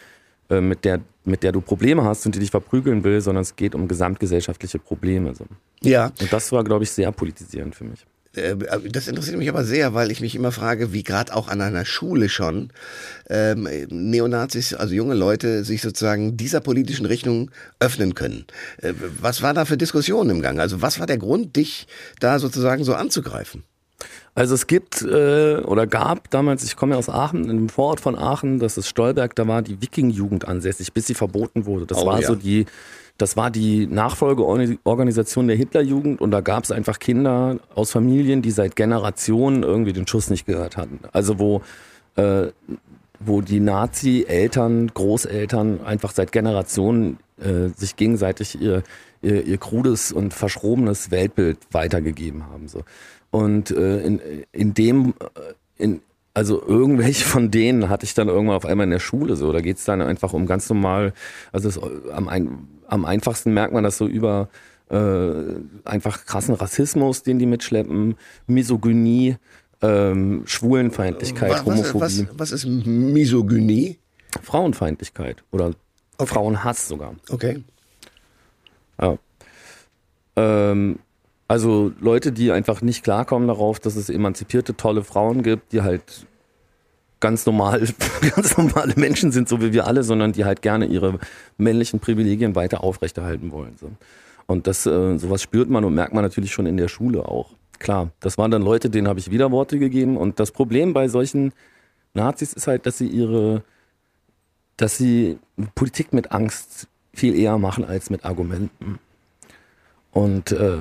äh, 0.49 0.61
mit, 0.61 0.85
der, 0.85 1.01
mit 1.25 1.43
der 1.43 1.51
du 1.51 1.61
Probleme 1.61 2.03
hast 2.03 2.25
und 2.25 2.35
die 2.35 2.39
dich 2.39 2.51
verprügeln 2.51 3.03
will, 3.03 3.19
sondern 3.19 3.41
es 3.41 3.55
geht 3.55 3.75
um 3.75 3.87
gesamtgesellschaftliche 3.87 4.79
Probleme. 4.79 5.35
So. 5.35 5.45
Ja. 5.81 6.11
Und 6.21 6.31
das 6.31 6.51
war, 6.51 6.63
glaube 6.63 6.83
ich, 6.83 6.91
sehr 6.91 7.11
politisierend 7.11 7.75
für 7.75 7.83
mich. 7.83 8.05
Äh, 8.37 8.55
das 8.89 9.07
interessiert 9.07 9.37
mich 9.37 9.49
aber 9.49 9.63
sehr, 9.63 9.93
weil 9.93 10.11
ich 10.11 10.21
mich 10.21 10.35
immer 10.35 10.51
frage, 10.51 10.93
wie 10.93 11.03
gerade 11.03 11.35
auch 11.35 11.47
an 11.47 11.61
einer 11.61 11.85
Schule 11.85 12.29
schon 12.29 12.69
ähm, 13.29 13.67
Neonazis, 13.89 14.73
also 14.73 14.93
junge 14.93 15.15
Leute, 15.15 15.63
sich 15.63 15.81
sozusagen 15.81 16.37
dieser 16.37 16.61
politischen 16.61 17.05
Richtung 17.05 17.51
öffnen 17.79 18.15
können. 18.15 18.45
Äh, 18.81 18.93
was 19.19 19.41
war 19.41 19.53
da 19.53 19.65
für 19.65 19.77
Diskussionen 19.77 20.29
im 20.29 20.41
Gang? 20.41 20.59
Also 20.59 20.81
was 20.81 20.99
war 20.99 21.07
der 21.07 21.17
Grund, 21.17 21.55
dich 21.55 21.87
da 22.19 22.39
sozusagen 22.39 22.83
so 22.83 22.93
anzugreifen? 22.93 23.63
Also 24.35 24.53
es 24.53 24.67
gibt 24.67 25.01
äh, 25.01 25.57
oder 25.57 25.87
gab 25.87 26.29
damals, 26.29 26.63
ich 26.63 26.75
komme 26.75 26.93
ja 26.93 26.99
aus 26.99 27.09
Aachen, 27.09 27.45
in 27.45 27.49
einem 27.49 27.69
Vorort 27.69 27.99
von 27.99 28.15
Aachen, 28.15 28.59
das 28.59 28.77
ist 28.77 28.87
Stolberg, 28.87 29.35
da 29.35 29.47
war 29.47 29.63
die 29.63 29.81
Wiking-Jugend 29.81 30.47
ansässig, 30.47 30.93
bis 30.93 31.07
sie 31.07 31.15
verboten 31.15 31.65
wurde. 31.65 31.87
Das 31.87 31.97
oh, 31.97 32.05
war 32.05 32.21
ja. 32.21 32.27
so 32.27 32.35
die 32.35 32.67
das 33.17 33.35
war 33.35 33.49
die 33.49 33.87
Nachfolgeorganisation 33.87 35.47
der 35.47 35.57
Hitlerjugend 35.57 36.21
und 36.21 36.31
da 36.31 36.41
gab 36.41 36.63
es 36.63 36.71
einfach 36.71 36.99
Kinder 36.99 37.59
aus 37.73 37.91
Familien, 37.91 38.41
die 38.41 38.51
seit 38.51 38.75
Generationen 38.75 39.63
irgendwie 39.63 39.93
den 39.93 40.07
Schuss 40.07 40.29
nicht 40.29 40.45
gehört 40.45 40.77
hatten. 40.77 40.99
Also 41.13 41.39
wo, 41.39 41.61
äh, 42.15 42.47
wo 43.19 43.41
die 43.41 43.59
Nazi-Eltern, 43.59 44.91
Großeltern 44.93 45.81
einfach 45.83 46.11
seit 46.11 46.31
Generationen 46.31 47.17
äh, 47.39 47.69
sich 47.75 47.95
gegenseitig 47.95 48.61
ihr, 48.61 48.83
ihr, 49.21 49.45
ihr 49.45 49.57
krudes 49.57 50.11
und 50.11 50.33
verschrobenes 50.33 51.09
Weltbild 51.09 51.57
weitergegeben 51.71 52.45
haben. 52.47 52.67
So. 52.67 52.83
Und 53.31 53.71
äh, 53.71 54.01
in, 54.01 54.21
in 54.51 54.73
dem, 54.73 55.13
äh, 55.19 55.83
in, 55.83 56.01
also 56.37 56.61
irgendwelche 56.61 57.25
von 57.25 57.49
denen 57.49 57.89
hatte 57.89 58.05
ich 58.05 58.13
dann 58.13 58.27
irgendwann 58.27 58.57
auf 58.57 58.65
einmal 58.67 58.83
in 58.83 58.91
der 58.91 58.99
Schule 58.99 59.35
so. 59.35 59.51
Da 59.51 59.59
geht's 59.59 59.85
dann 59.85 60.03
einfach 60.03 60.33
um 60.33 60.45
ganz 60.45 60.69
normal, 60.69 61.13
also 61.51 61.67
es, 61.67 61.79
am, 62.11 62.27
ein, 62.27 62.67
am 62.85 63.05
einfachsten 63.05 63.55
merkt 63.55 63.73
man 63.73 63.83
das 63.83 63.97
so 63.97 64.05
über 64.05 64.47
äh, 64.91 65.31
einfach 65.83 66.27
krassen 66.27 66.53
Rassismus, 66.53 67.23
den 67.23 67.39
die 67.39 67.47
mitschleppen, 67.47 68.17
Misogynie, 68.45 69.37
ähm, 69.81 70.43
Schwulenfeindlichkeit, 70.45 71.53
was, 71.53 71.65
Homophobie. 71.65 72.01
Was, 72.01 72.27
was 72.33 72.51
ist 72.51 72.67
Misogynie? 72.67 73.97
Frauenfeindlichkeit 74.43 75.43
oder 75.49 75.71
okay. 76.19 76.27
Frauenhass 76.27 76.87
sogar. 76.87 77.15
Okay. 77.31 77.63
Ja. 79.01 79.17
Ähm, 80.35 80.99
also 81.47 81.93
Leute, 81.99 82.31
die 82.31 82.51
einfach 82.51 82.81
nicht 82.81 83.03
klarkommen 83.03 83.47
darauf, 83.47 83.79
dass 83.79 83.95
es 83.95 84.09
emanzipierte, 84.09 84.75
tolle 84.75 85.03
Frauen 85.03 85.43
gibt, 85.43 85.71
die 85.71 85.81
halt 85.81 86.25
ganz 87.19 87.45
normal, 87.45 87.87
ganz 88.35 88.57
normale 88.57 88.93
Menschen 88.95 89.31
sind, 89.31 89.47
so 89.47 89.61
wie 89.61 89.73
wir 89.73 89.87
alle, 89.87 90.03
sondern 90.03 90.33
die 90.33 90.45
halt 90.45 90.61
gerne 90.61 90.85
ihre 90.85 91.19
männlichen 91.57 91.99
Privilegien 91.99 92.55
weiter 92.55 92.83
aufrechterhalten 92.83 93.51
wollen. 93.51 93.75
Und 94.45 94.67
das, 94.67 94.85
äh, 94.85 95.17
sowas 95.17 95.41
spürt 95.41 95.69
man 95.69 95.83
und 95.83 95.93
merkt 95.93 96.13
man 96.13 96.23
natürlich 96.23 96.51
schon 96.51 96.65
in 96.65 96.77
der 96.77 96.87
Schule 96.87 97.25
auch. 97.25 97.51
Klar, 97.79 98.11
das 98.19 98.37
waren 98.37 98.51
dann 98.51 98.61
Leute, 98.61 98.89
denen 98.89 99.07
habe 99.07 99.19
ich 99.19 99.31
Widerworte 99.31 99.79
gegeben. 99.79 100.17
Und 100.17 100.39
das 100.39 100.51
Problem 100.51 100.93
bei 100.93 101.07
solchen 101.07 101.53
Nazis 102.13 102.53
ist 102.53 102.67
halt, 102.67 102.85
dass 102.85 102.97
sie 102.97 103.07
ihre, 103.07 103.63
dass 104.77 104.97
sie 104.97 105.37
Politik 105.75 106.13
mit 106.13 106.31
Angst 106.31 106.87
viel 107.13 107.35
eher 107.35 107.57
machen 107.57 107.85
als 107.85 108.09
mit 108.09 108.25
Argumenten. 108.25 108.99
Und 110.11 110.51
äh, 110.51 110.79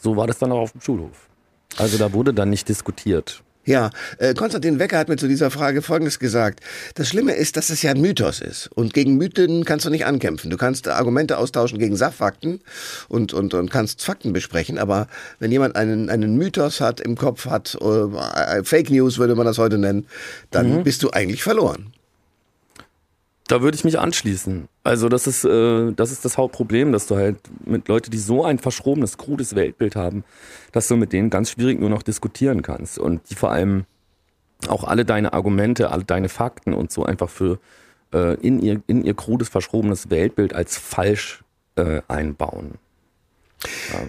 so 0.00 0.16
war 0.16 0.26
das 0.26 0.38
dann 0.38 0.52
auch 0.52 0.60
auf 0.60 0.72
dem 0.72 0.80
Schulhof. 0.80 1.28
Also 1.76 1.98
da 1.98 2.12
wurde 2.12 2.32
dann 2.32 2.50
nicht 2.50 2.68
diskutiert. 2.68 3.42
Ja, 3.66 3.90
äh, 4.18 4.32
Konstantin 4.34 4.78
Wecker 4.78 4.96
hat 4.96 5.08
mir 5.08 5.16
zu 5.16 5.26
dieser 5.26 5.50
Frage 5.50 5.82
Folgendes 5.82 6.20
gesagt. 6.20 6.60
Das 6.94 7.08
Schlimme 7.08 7.32
ist, 7.32 7.56
dass 7.56 7.68
es 7.68 7.82
ja 7.82 7.90
ein 7.90 8.00
Mythos 8.00 8.40
ist. 8.40 8.68
Und 8.68 8.94
gegen 8.94 9.16
Mythen 9.16 9.64
kannst 9.64 9.84
du 9.84 9.90
nicht 9.90 10.06
ankämpfen. 10.06 10.50
Du 10.50 10.56
kannst 10.56 10.86
Argumente 10.86 11.36
austauschen 11.36 11.80
gegen 11.80 11.96
Sachfakten 11.96 12.60
und, 13.08 13.32
und, 13.34 13.54
und 13.54 13.68
kannst 13.68 14.04
Fakten 14.04 14.32
besprechen. 14.32 14.78
Aber 14.78 15.08
wenn 15.40 15.50
jemand 15.50 15.74
einen, 15.74 16.10
einen 16.10 16.36
Mythos 16.36 16.80
hat, 16.80 17.00
im 17.00 17.16
Kopf 17.16 17.46
hat, 17.46 17.76
äh, 17.80 18.62
Fake 18.62 18.90
News 18.90 19.18
würde 19.18 19.34
man 19.34 19.46
das 19.46 19.58
heute 19.58 19.78
nennen, 19.78 20.06
dann 20.52 20.78
mhm. 20.78 20.84
bist 20.84 21.02
du 21.02 21.10
eigentlich 21.10 21.42
verloren. 21.42 21.92
Da 23.48 23.62
würde 23.62 23.76
ich 23.76 23.84
mich 23.84 23.98
anschließen. 23.98 24.68
Also 24.82 25.08
das 25.08 25.26
ist, 25.26 25.44
äh, 25.44 25.92
das 25.92 26.10
ist 26.10 26.24
das 26.24 26.36
Hauptproblem, 26.36 26.92
dass 26.92 27.06
du 27.06 27.16
halt 27.16 27.38
mit 27.64 27.86
Leuten, 27.88 28.10
die 28.10 28.18
so 28.18 28.44
ein 28.44 28.58
verschrobenes, 28.58 29.18
krudes 29.18 29.54
Weltbild 29.54 29.94
haben, 29.94 30.24
dass 30.72 30.88
du 30.88 30.96
mit 30.96 31.12
denen 31.12 31.30
ganz 31.30 31.50
schwierig 31.50 31.78
nur 31.78 31.90
noch 31.90 32.02
diskutieren 32.02 32.62
kannst 32.62 32.98
und 32.98 33.30
die 33.30 33.36
vor 33.36 33.52
allem 33.52 33.84
auch 34.68 34.84
alle 34.84 35.04
deine 35.04 35.32
Argumente, 35.32 35.90
alle 35.90 36.04
deine 36.04 36.28
Fakten 36.28 36.72
und 36.72 36.90
so 36.90 37.04
einfach 37.04 37.28
für 37.28 37.60
äh, 38.12 38.34
in 38.40 38.60
ihr 38.60 38.82
in 38.86 39.04
ihr 39.04 39.14
krudes, 39.14 39.48
verschrobenes 39.48 40.10
Weltbild 40.10 40.54
als 40.54 40.76
falsch 40.76 41.44
äh, 41.76 42.00
einbauen. 42.08 42.74
Ja. 43.92 44.00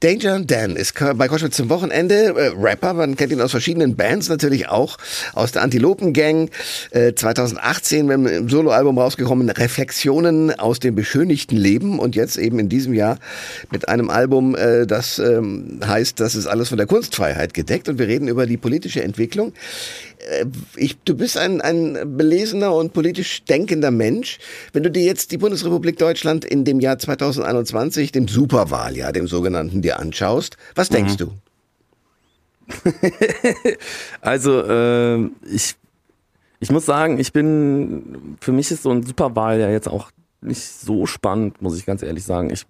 Danger 0.00 0.40
Dan 0.40 0.76
ist 0.76 0.92
bei 1.16 1.26
Koschwitz 1.26 1.56
zum 1.56 1.70
Wochenende. 1.70 2.34
Äh, 2.36 2.52
Rapper, 2.54 2.92
man 2.92 3.16
kennt 3.16 3.32
ihn 3.32 3.40
aus 3.40 3.52
verschiedenen 3.52 3.96
Bands 3.96 4.28
natürlich 4.28 4.68
auch, 4.68 4.98
aus 5.32 5.52
der 5.52 5.62
Antilopen 5.62 6.12
Gang, 6.12 6.50
äh, 6.90 7.14
2018 7.14 8.04
mit 8.04 8.14
einem 8.14 8.48
Soloalbum 8.50 8.98
rausgekommen, 8.98 9.48
Reflexionen 9.48 10.52
aus 10.58 10.80
dem 10.80 10.94
beschönigten 10.94 11.56
Leben. 11.56 11.98
Und 11.98 12.14
jetzt 12.14 12.36
eben 12.36 12.58
in 12.58 12.68
diesem 12.68 12.92
Jahr 12.92 13.18
mit 13.70 13.88
einem 13.88 14.10
Album, 14.10 14.54
äh, 14.54 14.86
das 14.86 15.18
ähm, 15.18 15.80
heißt, 15.82 16.20
das 16.20 16.34
ist 16.34 16.46
alles 16.46 16.68
von 16.68 16.76
der 16.76 16.86
Kunstfreiheit 16.86 17.54
gedeckt. 17.54 17.88
Und 17.88 17.98
wir 17.98 18.06
reden 18.06 18.28
über 18.28 18.44
die 18.44 18.58
politische 18.58 19.02
Entwicklung. 19.02 19.54
Äh, 20.26 20.46
ich, 20.76 20.98
du 21.04 21.16
bist 21.16 21.38
ein, 21.38 21.60
ein 21.60 22.16
belesener 22.16 22.74
und 22.74 22.92
politisch 22.92 23.44
denkender 23.44 23.90
Mensch. 23.90 24.38
Wenn 24.72 24.82
du 24.82 24.90
dir 24.90 25.02
jetzt 25.02 25.32
die 25.32 25.38
Bundesrepublik 25.38 25.98
Deutschland 25.98 26.44
in 26.44 26.64
dem 26.64 26.80
Jahr 26.80 26.98
2021, 26.98 28.12
dem 28.12 28.28
Superwahljahr, 28.28 29.12
dem 29.12 29.28
sogenannten, 29.28 29.82
dir 29.82 29.98
anschaust, 29.98 30.56
was 30.74 30.88
denkst 30.88 31.14
mhm. 31.14 31.18
du? 31.18 31.32
also 34.20 34.62
äh, 34.62 35.30
ich, 35.48 35.76
ich 36.58 36.70
muss 36.70 36.84
sagen, 36.84 37.18
ich 37.18 37.32
bin, 37.32 38.36
für 38.40 38.52
mich 38.52 38.70
ist 38.70 38.82
so 38.82 38.90
ein 38.90 39.04
Superwahljahr 39.04 39.70
jetzt 39.70 39.88
auch 39.88 40.10
nicht 40.40 40.62
so 40.62 41.06
spannend, 41.06 41.62
muss 41.62 41.78
ich 41.78 41.86
ganz 41.86 42.02
ehrlich 42.02 42.24
sagen. 42.24 42.50
Ich 42.50 42.66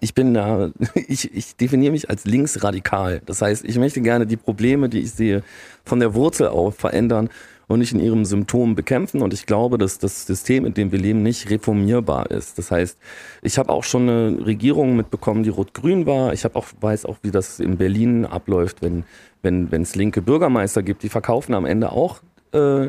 ich 0.00 0.14
bin 0.14 0.34
da, 0.34 0.70
ich, 0.94 1.34
ich 1.34 1.56
definiere 1.56 1.92
mich 1.92 2.10
als 2.10 2.24
linksradikal. 2.24 3.22
Das 3.26 3.42
heißt, 3.42 3.64
ich 3.64 3.78
möchte 3.78 4.00
gerne 4.00 4.26
die 4.26 4.36
Probleme, 4.36 4.88
die 4.88 5.00
ich 5.00 5.12
sehe, 5.12 5.42
von 5.84 6.00
der 6.00 6.14
Wurzel 6.14 6.48
auf 6.48 6.76
verändern 6.76 7.30
und 7.68 7.80
nicht 7.80 7.92
in 7.92 8.00
ihrem 8.00 8.24
Symptom 8.24 8.74
bekämpfen. 8.74 9.22
Und 9.22 9.34
ich 9.34 9.46
glaube, 9.46 9.78
dass 9.78 9.98
das 9.98 10.26
System, 10.26 10.64
in 10.66 10.74
dem 10.74 10.92
wir 10.92 10.98
leben, 10.98 11.22
nicht 11.22 11.50
reformierbar 11.50 12.30
ist. 12.30 12.58
Das 12.58 12.70
heißt, 12.70 12.98
ich 13.42 13.58
habe 13.58 13.70
auch 13.70 13.84
schon 13.84 14.08
eine 14.08 14.46
Regierung 14.46 14.96
mitbekommen, 14.96 15.42
die 15.42 15.50
rot-grün 15.50 16.06
war. 16.06 16.32
Ich 16.32 16.44
habe 16.44 16.56
auch 16.56 16.66
weiß 16.80 17.06
auch, 17.06 17.16
wie 17.22 17.30
das 17.30 17.60
in 17.60 17.76
Berlin 17.76 18.24
abläuft, 18.24 18.82
wenn 18.82 19.04
wenn 19.42 19.70
wenn 19.72 19.82
es 19.82 19.96
linke 19.96 20.22
Bürgermeister 20.22 20.82
gibt, 20.82 21.02
die 21.02 21.08
verkaufen 21.08 21.54
am 21.54 21.66
Ende 21.66 21.90
auch 21.92 22.20
äh, 22.52 22.88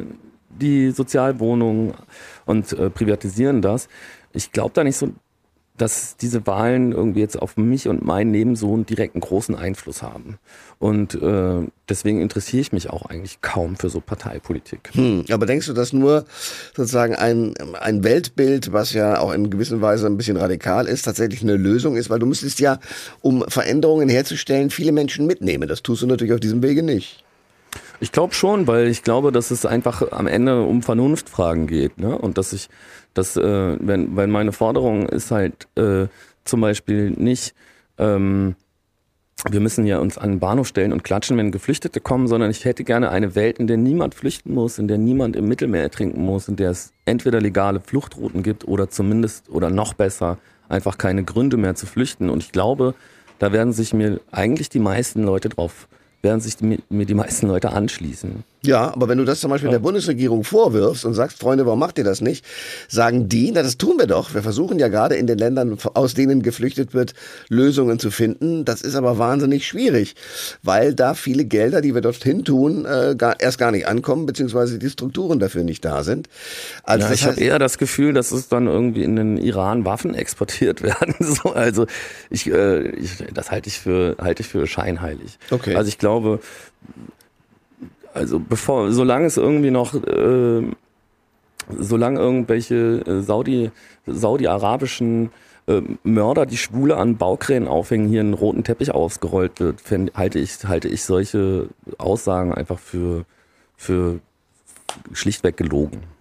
die 0.49 0.91
Sozialwohnungen 0.91 1.93
und 2.45 2.73
äh, 2.73 2.89
privatisieren 2.89 3.61
das. 3.61 3.89
Ich 4.33 4.51
glaube 4.51 4.71
da 4.73 4.83
nicht 4.83 4.97
so 4.97 5.09
dass 5.77 6.17
diese 6.17 6.47
Wahlen 6.47 6.91
irgendwie 6.91 7.19
jetzt 7.19 7.39
auf 7.39 7.55
mich 7.55 7.87
und 7.87 8.03
mein 8.03 8.33
Leben 8.33 8.55
so 8.55 8.73
einen 8.73 8.85
direkten 8.85 9.19
großen 9.19 9.55
Einfluss 9.55 10.01
haben. 10.01 10.39
Und 10.79 11.15
äh, 11.15 11.67
deswegen 11.89 12.21
interessiere 12.21 12.61
ich 12.61 12.71
mich 12.71 12.89
auch 12.89 13.05
eigentlich 13.05 13.41
kaum 13.41 13.75
für 13.75 13.89
so 13.89 13.99
Parteipolitik. 13.99 14.89
Hm, 14.93 15.25
aber 15.31 15.45
denkst 15.45 15.67
du, 15.67 15.73
dass 15.73 15.93
nur 15.93 16.25
sozusagen 16.75 17.15
ein, 17.15 17.53
ein 17.79 18.03
Weltbild, 18.03 18.73
was 18.73 18.93
ja 18.93 19.19
auch 19.19 19.33
in 19.33 19.49
gewisser 19.49 19.81
Weise 19.81 20.07
ein 20.07 20.17
bisschen 20.17 20.37
radikal 20.37 20.87
ist, 20.87 21.03
tatsächlich 21.03 21.41
eine 21.41 21.55
Lösung 21.55 21.95
ist? 21.95 22.09
Weil 22.09 22.19
du 22.19 22.25
müsstest 22.25 22.59
ja, 22.59 22.79
um 23.21 23.43
Veränderungen 23.47 24.09
herzustellen, 24.09 24.69
viele 24.69 24.91
Menschen 24.91 25.25
mitnehmen. 25.25 25.67
Das 25.67 25.83
tust 25.83 26.01
du 26.01 26.07
natürlich 26.07 26.33
auf 26.33 26.39
diesem 26.39 26.61
Wege 26.63 26.83
nicht. 26.83 27.23
Ich 27.99 28.11
glaube 28.11 28.33
schon, 28.33 28.67
weil 28.67 28.87
ich 28.87 29.03
glaube, 29.03 29.31
dass 29.31 29.51
es 29.51 29.65
einfach 29.65 30.11
am 30.11 30.27
Ende 30.27 30.61
um 30.61 30.83
Vernunftfragen 30.83 31.67
geht. 31.67 31.97
Ne? 31.97 32.17
Und 32.17 32.37
dass 32.37 32.53
ich 32.53 32.69
dass, 33.17 33.35
äh, 33.37 33.77
wenn, 33.79 34.15
weil 34.15 34.27
meine 34.27 34.51
Forderung 34.51 35.07
ist 35.07 35.31
halt 35.31 35.67
äh, 35.75 36.07
zum 36.43 36.61
Beispiel 36.61 37.11
nicht, 37.11 37.53
ähm, 37.97 38.55
wir 39.49 39.59
müssen 39.59 39.85
ja 39.85 39.99
uns 39.99 40.17
an 40.17 40.31
den 40.31 40.39
Bahnhof 40.39 40.67
stellen 40.67 40.91
und 40.91 41.03
klatschen, 41.03 41.37
wenn 41.37 41.51
Geflüchtete 41.51 41.99
kommen, 41.99 42.27
sondern 42.27 42.49
ich 42.49 42.65
hätte 42.65 42.83
gerne 42.83 43.09
eine 43.09 43.35
Welt, 43.35 43.59
in 43.59 43.67
der 43.67 43.77
niemand 43.77 44.15
flüchten 44.15 44.53
muss, 44.53 44.79
in 44.79 44.87
der 44.87 44.97
niemand 44.97 45.35
im 45.35 45.47
Mittelmeer 45.47 45.83
ertrinken 45.83 46.25
muss, 46.25 46.47
in 46.47 46.55
der 46.55 46.71
es 46.71 46.91
entweder 47.05 47.39
legale 47.39 47.79
Fluchtrouten 47.79 48.41
gibt 48.41 48.67
oder 48.67 48.89
zumindest 48.89 49.49
oder 49.49 49.69
noch 49.69 49.93
besser 49.93 50.37
einfach 50.69 50.97
keine 50.97 51.23
Gründe 51.23 51.57
mehr 51.57 51.75
zu 51.75 51.85
flüchten. 51.85 52.29
Und 52.29 52.43
ich 52.43 52.51
glaube, 52.51 52.95
da 53.39 53.51
werden 53.51 53.73
sich 53.73 53.93
mir 53.93 54.19
eigentlich 54.31 54.69
die 54.69 54.79
meisten 54.79 55.23
Leute 55.23 55.49
drauf 55.49 55.87
werden 56.21 56.41
sich 56.41 56.55
mir 56.61 57.05
die 57.05 57.13
meisten 57.13 57.47
Leute 57.47 57.71
anschließen. 57.71 58.43
Ja, 58.63 58.91
aber 58.91 59.07
wenn 59.07 59.19
du 59.19 59.23
das 59.23 59.39
zum 59.39 59.51
Beispiel 59.51 59.69
ja. 59.69 59.73
der 59.73 59.79
Bundesregierung 59.79 60.43
vorwirfst 60.43 61.05
und 61.05 61.13
sagst, 61.13 61.39
Freunde, 61.39 61.65
warum 61.65 61.79
macht 61.79 61.97
ihr 61.99 62.03
das 62.03 62.21
nicht? 62.21 62.43
Sagen 62.89 63.29
die, 63.29 63.51
na 63.51 63.61
das 63.61 63.77
tun 63.77 63.97
wir 63.97 64.07
doch. 64.07 64.33
Wir 64.33 64.41
versuchen 64.41 64.79
ja 64.79 64.87
gerade 64.87 65.15
in 65.15 65.27
den 65.27 65.37
Ländern, 65.37 65.77
aus 65.93 66.15
denen 66.15 66.41
geflüchtet 66.41 66.93
wird, 66.93 67.13
Lösungen 67.49 67.99
zu 67.99 68.09
finden. 68.09 68.65
Das 68.65 68.81
ist 68.81 68.95
aber 68.95 69.19
wahnsinnig 69.19 69.65
schwierig, 69.67 70.15
weil 70.63 70.95
da 70.95 71.13
viele 71.13 71.45
Gelder, 71.45 71.81
die 71.81 71.93
wir 71.93 72.01
dorthin 72.01 72.43
tun, 72.43 72.85
äh, 72.85 73.15
gar, 73.15 73.39
erst 73.39 73.59
gar 73.59 73.71
nicht 73.71 73.87
ankommen, 73.87 74.25
beziehungsweise 74.25 74.79
die 74.79 74.89
Strukturen 74.89 75.39
dafür 75.39 75.63
nicht 75.63 75.85
da 75.85 76.03
sind. 76.03 76.27
Also 76.83 77.07
ja, 77.07 77.13
ich 77.13 77.25
habe 77.25 77.39
eher 77.39 77.59
das 77.59 77.77
Gefühl, 77.77 78.13
dass 78.13 78.31
es 78.31 78.49
dann 78.49 78.67
irgendwie 78.67 79.03
in 79.03 79.15
den 79.15 79.37
Iran 79.37 79.85
Waffen 79.85 80.15
exportiert 80.15 80.81
werden. 80.81 81.15
so, 81.19 81.53
also 81.53 81.85
ich, 82.31 82.51
äh, 82.51 82.89
ich, 82.89 83.23
das 83.33 83.51
halte 83.51 83.69
ich 83.69 83.79
für 83.79 84.17
halte 84.19 84.41
ich 84.41 84.49
für 84.49 84.65
scheinheilig. 84.67 85.37
Okay. 85.51 85.75
Also 85.75 85.87
ich 85.87 85.99
glaube, 85.99 86.06
also 88.13 88.39
bevor, 88.39 88.91
solange 88.91 89.25
es 89.25 89.37
irgendwie 89.37 89.71
noch, 89.71 89.93
äh, 89.93 90.63
solange 91.77 92.19
irgendwelche 92.19 93.03
äh, 93.05 93.21
Saudi, 93.21 93.71
saudi-arabischen 94.05 95.31
äh, 95.67 95.81
Mörder, 96.03 96.45
die 96.45 96.57
Schwule 96.57 96.97
an 96.97 97.17
Baukränen 97.17 97.67
aufhängen, 97.67 98.07
hier 98.07 98.21
einen 98.21 98.33
roten 98.33 98.63
Teppich 98.63 98.91
ausgerollt 98.91 99.59
wird, 99.59 99.81
fänd, 99.81 100.13
halte 100.15 100.39
ich, 100.39 100.65
halte 100.65 100.87
ich 100.87 101.03
solche 101.03 101.67
Aussagen 101.97 102.53
einfach 102.53 102.79
für, 102.79 103.25
für 103.75 104.19
schlichtweg 105.13 105.57
gelogen. 105.57 106.16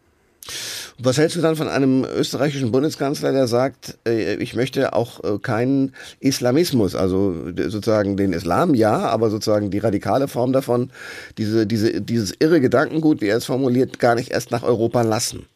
Was 0.98 1.18
hältst 1.18 1.36
du 1.36 1.42
dann 1.42 1.56
von 1.56 1.68
einem 1.68 2.04
österreichischen 2.04 2.72
Bundeskanzler, 2.72 3.32
der 3.32 3.46
sagt, 3.46 3.98
äh, 4.06 4.36
ich 4.36 4.54
möchte 4.54 4.94
auch 4.94 5.22
äh, 5.22 5.38
keinen 5.38 5.92
Islamismus, 6.20 6.94
also 6.94 7.34
sozusagen 7.68 8.16
den 8.16 8.32
Islam 8.32 8.74
ja, 8.74 9.00
aber 9.00 9.28
sozusagen 9.28 9.70
die 9.70 9.78
radikale 9.78 10.26
Form 10.26 10.52
davon, 10.52 10.90
diese, 11.36 11.66
diese, 11.66 12.00
dieses 12.00 12.34
irre 12.38 12.60
Gedankengut, 12.60 13.20
wie 13.20 13.28
er 13.28 13.36
es 13.36 13.44
formuliert, 13.44 13.98
gar 13.98 14.14
nicht 14.14 14.30
erst 14.30 14.50
nach 14.50 14.62
Europa 14.62 15.02
lassen? 15.02 15.46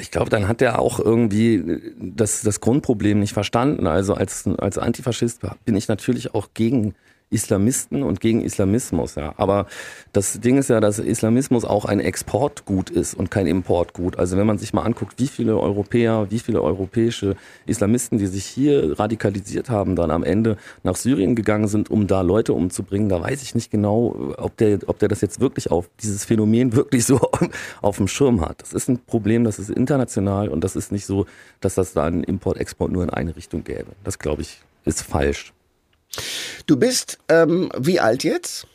Ich 0.00 0.10
glaube, 0.10 0.30
dann 0.30 0.48
hat 0.48 0.62
er 0.62 0.78
auch 0.78 1.00
irgendwie 1.00 1.80
das, 1.98 2.42
das 2.42 2.60
Grundproblem 2.60 3.18
nicht 3.18 3.34
verstanden. 3.34 3.86
Also 3.86 4.14
als, 4.14 4.46
als 4.46 4.78
Antifaschist 4.78 5.40
bin 5.64 5.76
ich 5.76 5.88
natürlich 5.88 6.34
auch 6.34 6.48
gegen 6.54 6.94
Islamisten 7.32 8.02
und 8.02 8.20
gegen 8.20 8.42
Islamismus, 8.42 9.14
ja. 9.14 9.34
Aber 9.36 9.66
das 10.12 10.40
Ding 10.40 10.58
ist 10.58 10.68
ja, 10.68 10.80
dass 10.80 10.98
Islamismus 10.98 11.64
auch 11.64 11.84
ein 11.84 12.00
Exportgut 12.00 12.90
ist 12.90 13.14
und 13.14 13.30
kein 13.30 13.46
Importgut. 13.46 14.18
Also 14.18 14.36
wenn 14.36 14.46
man 14.46 14.58
sich 14.58 14.72
mal 14.72 14.82
anguckt, 14.82 15.18
wie 15.18 15.26
viele 15.26 15.58
Europäer, 15.58 16.26
wie 16.30 16.38
viele 16.38 16.62
europäische 16.62 17.36
Islamisten, 17.66 18.18
die 18.18 18.26
sich 18.26 18.44
hier 18.44 18.98
radikalisiert 18.98 19.70
haben, 19.70 19.96
dann 19.96 20.10
am 20.10 20.24
Ende 20.24 20.56
nach 20.82 20.96
Syrien 20.96 21.34
gegangen 21.34 21.68
sind, 21.68 21.90
um 21.90 22.06
da 22.06 22.20
Leute 22.20 22.52
umzubringen, 22.52 23.08
da 23.08 23.20
weiß 23.20 23.42
ich 23.42 23.54
nicht 23.54 23.70
genau, 23.70 24.34
ob 24.36 24.56
der, 24.58 24.78
ob 24.86 24.98
der 24.98 25.08
das 25.08 25.20
jetzt 25.20 25.40
wirklich 25.40 25.70
auf 25.70 25.88
dieses 26.02 26.24
Phänomen 26.24 26.72
wirklich 26.76 27.06
so 27.06 27.20
auf 27.80 27.96
dem 27.96 28.08
Schirm 28.08 28.40
hat. 28.40 28.62
Das 28.62 28.72
ist 28.72 28.88
ein 28.88 28.98
Problem, 28.98 29.44
das 29.44 29.58
ist 29.58 29.70
international 29.70 30.48
und 30.48 30.62
das 30.62 30.76
ist 30.76 30.92
nicht 30.92 31.06
so, 31.06 31.26
dass 31.60 31.74
das 31.74 31.92
da 31.92 32.04
einen 32.04 32.24
Import-Export 32.24 32.92
nur 32.92 33.02
in 33.02 33.10
eine 33.10 33.34
Richtung 33.36 33.64
gäbe. 33.64 33.92
Das 34.04 34.18
glaube 34.18 34.42
ich 34.42 34.60
ist 34.84 35.02
falsch. 35.02 35.52
Du 36.66 36.76
bist 36.76 37.18
ähm, 37.28 37.70
wie 37.76 38.00
alt 38.00 38.24
jetzt? 38.24 38.66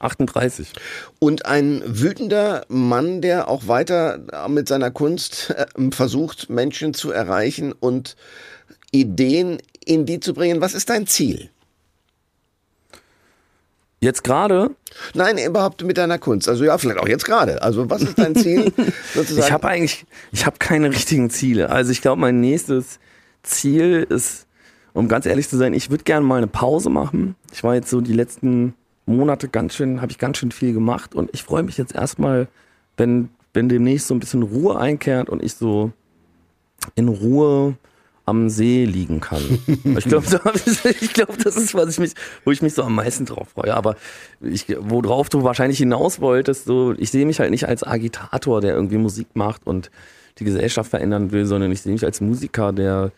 38. 0.00 0.72
Und 1.18 1.46
ein 1.46 1.82
wütender 1.84 2.64
Mann, 2.68 3.20
der 3.20 3.48
auch 3.48 3.68
weiter 3.68 4.48
mit 4.48 4.66
seiner 4.66 4.90
Kunst 4.90 5.50
äh, 5.50 5.66
versucht, 5.92 6.48
Menschen 6.48 6.94
zu 6.94 7.10
erreichen 7.10 7.72
und 7.72 8.16
Ideen 8.92 9.58
in 9.84 10.06
die 10.06 10.20
zu 10.20 10.34
bringen. 10.34 10.60
Was 10.60 10.74
ist 10.74 10.90
dein 10.90 11.06
Ziel? 11.06 11.50
Jetzt 14.00 14.24
gerade? 14.24 14.70
Nein, 15.12 15.36
überhaupt 15.36 15.82
mit 15.84 15.98
deiner 15.98 16.18
Kunst. 16.18 16.48
Also 16.48 16.64
ja, 16.64 16.78
vielleicht 16.78 16.98
auch 16.98 17.08
jetzt 17.08 17.26
gerade. 17.26 17.60
Also 17.62 17.90
was 17.90 18.00
ist 18.00 18.18
dein 18.18 18.34
Ziel? 18.34 18.72
sozusagen? 19.14 19.46
Ich 19.46 19.52
habe 19.52 19.68
eigentlich, 19.68 20.06
ich 20.32 20.46
habe 20.46 20.56
keine 20.58 20.90
richtigen 20.90 21.28
Ziele. 21.28 21.68
Also 21.68 21.92
ich 21.92 22.00
glaube, 22.00 22.18
mein 22.18 22.40
nächstes 22.40 22.98
Ziel 23.42 24.06
ist 24.08 24.46
um 24.92 25.08
ganz 25.08 25.26
ehrlich 25.26 25.48
zu 25.48 25.56
sein, 25.56 25.72
ich 25.72 25.90
würde 25.90 26.04
gerne 26.04 26.26
mal 26.26 26.38
eine 26.38 26.46
Pause 26.46 26.90
machen. 26.90 27.36
Ich 27.52 27.62
war 27.62 27.74
jetzt 27.74 27.90
so 27.90 28.00
die 28.00 28.12
letzten 28.12 28.74
Monate 29.06 29.48
ganz 29.48 29.74
schön, 29.74 30.00
habe 30.00 30.12
ich 30.12 30.18
ganz 30.18 30.38
schön 30.38 30.52
viel 30.52 30.72
gemacht 30.72 31.14
und 31.14 31.30
ich 31.32 31.42
freue 31.42 31.62
mich 31.62 31.76
jetzt 31.78 31.94
erstmal, 31.94 32.48
wenn, 32.96 33.28
wenn 33.52 33.68
demnächst 33.68 34.06
so 34.06 34.14
ein 34.14 34.20
bisschen 34.20 34.42
Ruhe 34.42 34.78
einkehrt 34.78 35.28
und 35.28 35.42
ich 35.42 35.54
so 35.54 35.92
in 36.94 37.08
Ruhe 37.08 37.76
am 38.26 38.48
See 38.48 38.84
liegen 38.84 39.20
kann. 39.20 39.42
ich 39.66 40.04
glaube, 40.04 40.26
ich 41.00 41.12
glaube, 41.12 41.36
das 41.42 41.56
ist, 41.56 41.74
was 41.74 41.90
ich 41.90 41.98
mich, 41.98 42.12
wo 42.44 42.52
ich 42.52 42.62
mich 42.62 42.74
so 42.74 42.84
am 42.84 42.94
meisten 42.94 43.26
drauf 43.26 43.48
freue. 43.48 43.74
Aber 43.74 43.96
ich, 44.40 44.66
worauf 44.78 45.28
du 45.28 45.42
wahrscheinlich 45.42 45.78
hinaus 45.78 46.20
wolltest, 46.20 46.64
so, 46.64 46.94
ich 46.96 47.10
sehe 47.10 47.26
mich 47.26 47.40
halt 47.40 47.50
nicht 47.50 47.66
als 47.66 47.82
Agitator, 47.82 48.60
der 48.60 48.74
irgendwie 48.74 48.98
Musik 48.98 49.28
macht 49.34 49.66
und 49.66 49.90
die 50.38 50.44
Gesellschaft 50.44 50.90
verändern 50.90 51.32
will, 51.32 51.44
sondern 51.44 51.72
ich 51.72 51.82
sehe 51.82 51.92
mich 51.92 52.04
als 52.04 52.20
Musiker, 52.20 52.72
der 52.72 53.10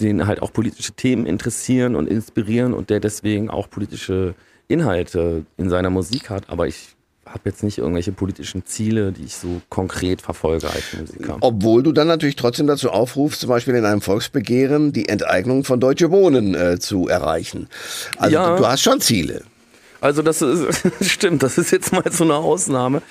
den 0.00 0.26
halt 0.26 0.42
auch 0.42 0.52
politische 0.52 0.92
Themen 0.92 1.26
interessieren 1.26 1.94
und 1.94 2.08
inspirieren 2.08 2.72
und 2.74 2.90
der 2.90 3.00
deswegen 3.00 3.50
auch 3.50 3.68
politische 3.68 4.34
Inhalte 4.68 5.44
in 5.56 5.68
seiner 5.68 5.90
Musik 5.90 6.30
hat. 6.30 6.48
Aber 6.48 6.66
ich 6.66 6.96
habe 7.26 7.42
jetzt 7.44 7.62
nicht 7.62 7.78
irgendwelche 7.78 8.12
politischen 8.12 8.64
Ziele, 8.66 9.12
die 9.12 9.24
ich 9.24 9.36
so 9.36 9.62
konkret 9.68 10.20
verfolge 10.20 10.68
als 10.68 10.82
Musiker. 10.98 11.36
Obwohl 11.40 11.82
du 11.82 11.92
dann 11.92 12.08
natürlich 12.08 12.36
trotzdem 12.36 12.66
dazu 12.66 12.90
aufrufst, 12.90 13.40
zum 13.40 13.48
Beispiel 13.48 13.74
in 13.74 13.84
einem 13.84 14.00
Volksbegehren 14.00 14.92
die 14.92 15.08
Enteignung 15.08 15.64
von 15.64 15.80
Deutsche 15.80 16.10
Wohnen 16.10 16.54
äh, 16.54 16.78
zu 16.78 17.08
erreichen. 17.08 17.68
Also 18.18 18.34
Ja. 18.34 18.56
du, 18.56 18.62
du 18.62 18.68
hast 18.68 18.82
schon 18.82 19.00
Ziele. 19.00 19.42
Also 20.02 20.20
das 20.22 20.42
ist, 20.42 20.82
stimmt, 21.00 21.44
das 21.44 21.56
ist 21.58 21.70
jetzt 21.70 21.92
mal 21.92 22.02
so 22.10 22.24
eine 22.24 22.34
Ausnahme. 22.34 23.02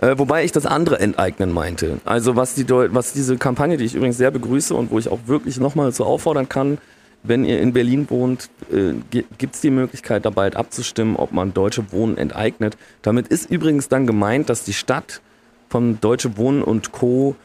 Äh, 0.00 0.18
wobei 0.18 0.44
ich 0.44 0.50
das 0.50 0.66
andere 0.66 0.98
enteignen 0.98 1.52
meinte. 1.52 2.00
Also 2.04 2.34
was, 2.34 2.54
die, 2.54 2.68
was 2.68 3.12
diese 3.12 3.38
Kampagne, 3.38 3.76
die 3.76 3.84
ich 3.84 3.94
übrigens 3.94 4.16
sehr 4.16 4.32
begrüße 4.32 4.74
und 4.74 4.90
wo 4.90 4.98
ich 4.98 5.08
auch 5.08 5.20
wirklich 5.26 5.60
nochmal 5.60 5.92
so 5.92 6.04
auffordern 6.04 6.48
kann, 6.48 6.78
wenn 7.22 7.44
ihr 7.44 7.60
in 7.60 7.72
Berlin 7.72 8.10
wohnt, 8.10 8.50
äh, 8.72 8.94
gibt 9.10 9.54
es 9.54 9.60
die 9.60 9.70
Möglichkeit, 9.70 10.24
da 10.24 10.30
bald 10.30 10.56
abzustimmen, 10.56 11.16
ob 11.16 11.32
man 11.32 11.54
Deutsche 11.54 11.92
Wohnen 11.92 12.18
enteignet. 12.18 12.76
Damit 13.02 13.28
ist 13.28 13.48
übrigens 13.48 13.88
dann 13.88 14.08
gemeint, 14.08 14.48
dass 14.48 14.64
die 14.64 14.72
Stadt 14.72 15.20
von 15.68 16.00
Deutsche 16.00 16.36
Wohnen 16.36 16.62
und 16.62 16.90
Co. 16.90 17.36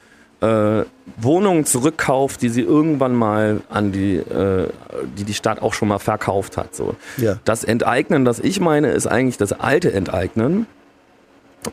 Äh, 0.45 0.86
Wohnungen 1.17 1.65
zurückkauft, 1.65 2.41
die 2.41 2.49
sie 2.49 2.62
irgendwann 2.62 3.13
mal 3.13 3.62
an 3.69 3.91
die, 3.91 4.15
äh, 4.17 4.69
die 5.17 5.23
die 5.23 5.34
Stadt 5.34 5.62
auch 5.62 5.73
schon 5.73 5.88
mal 5.88 5.99
verkauft 5.99 6.58
hat. 6.58 6.75
So. 6.75 6.95
Ja. 7.17 7.38
Das 7.45 7.63
Enteignen, 7.63 8.25
das 8.25 8.39
ich 8.39 8.60
meine, 8.60 8.89
ist 8.89 9.08
eigentlich 9.08 9.38
das 9.38 9.53
alte 9.53 9.93
Enteignen. 9.93 10.67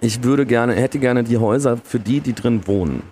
Ich 0.00 0.22
würde 0.22 0.46
gerne, 0.46 0.74
hätte 0.74 0.98
gerne 0.98 1.24
die 1.24 1.38
Häuser 1.38 1.78
für 1.82 1.98
die, 1.98 2.20
die 2.20 2.34
drin 2.34 2.66
wohnen. 2.66 3.02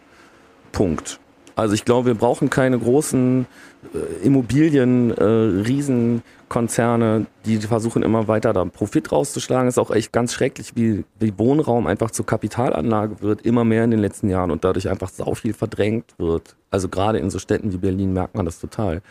Punkt. 0.72 1.18
Also 1.60 1.74
ich 1.74 1.84
glaube, 1.84 2.06
wir 2.06 2.14
brauchen 2.14 2.48
keine 2.48 2.78
großen 2.78 3.44
äh, 3.92 4.24
Immobilien, 4.24 5.10
äh, 5.10 5.22
Riesenkonzerne, 5.22 7.26
die 7.44 7.58
versuchen 7.58 8.02
immer 8.02 8.28
weiter 8.28 8.54
da 8.54 8.64
Profit 8.64 9.12
rauszuschlagen. 9.12 9.68
ist 9.68 9.78
auch 9.78 9.90
echt 9.90 10.10
ganz 10.10 10.32
schrecklich, 10.32 10.72
wie, 10.74 11.04
wie 11.18 11.38
Wohnraum 11.38 11.86
einfach 11.86 12.12
zur 12.12 12.24
Kapitalanlage 12.24 13.20
wird, 13.20 13.42
immer 13.42 13.64
mehr 13.64 13.84
in 13.84 13.90
den 13.90 14.00
letzten 14.00 14.30
Jahren 14.30 14.50
und 14.50 14.64
dadurch 14.64 14.88
einfach 14.88 15.10
sau 15.10 15.34
viel 15.34 15.52
verdrängt 15.52 16.14
wird. 16.16 16.56
Also 16.70 16.88
gerade 16.88 17.18
in 17.18 17.28
so 17.28 17.38
Städten 17.38 17.74
wie 17.74 17.76
Berlin 17.76 18.14
merkt 18.14 18.34
man 18.34 18.46
das 18.46 18.58
total. 18.58 19.02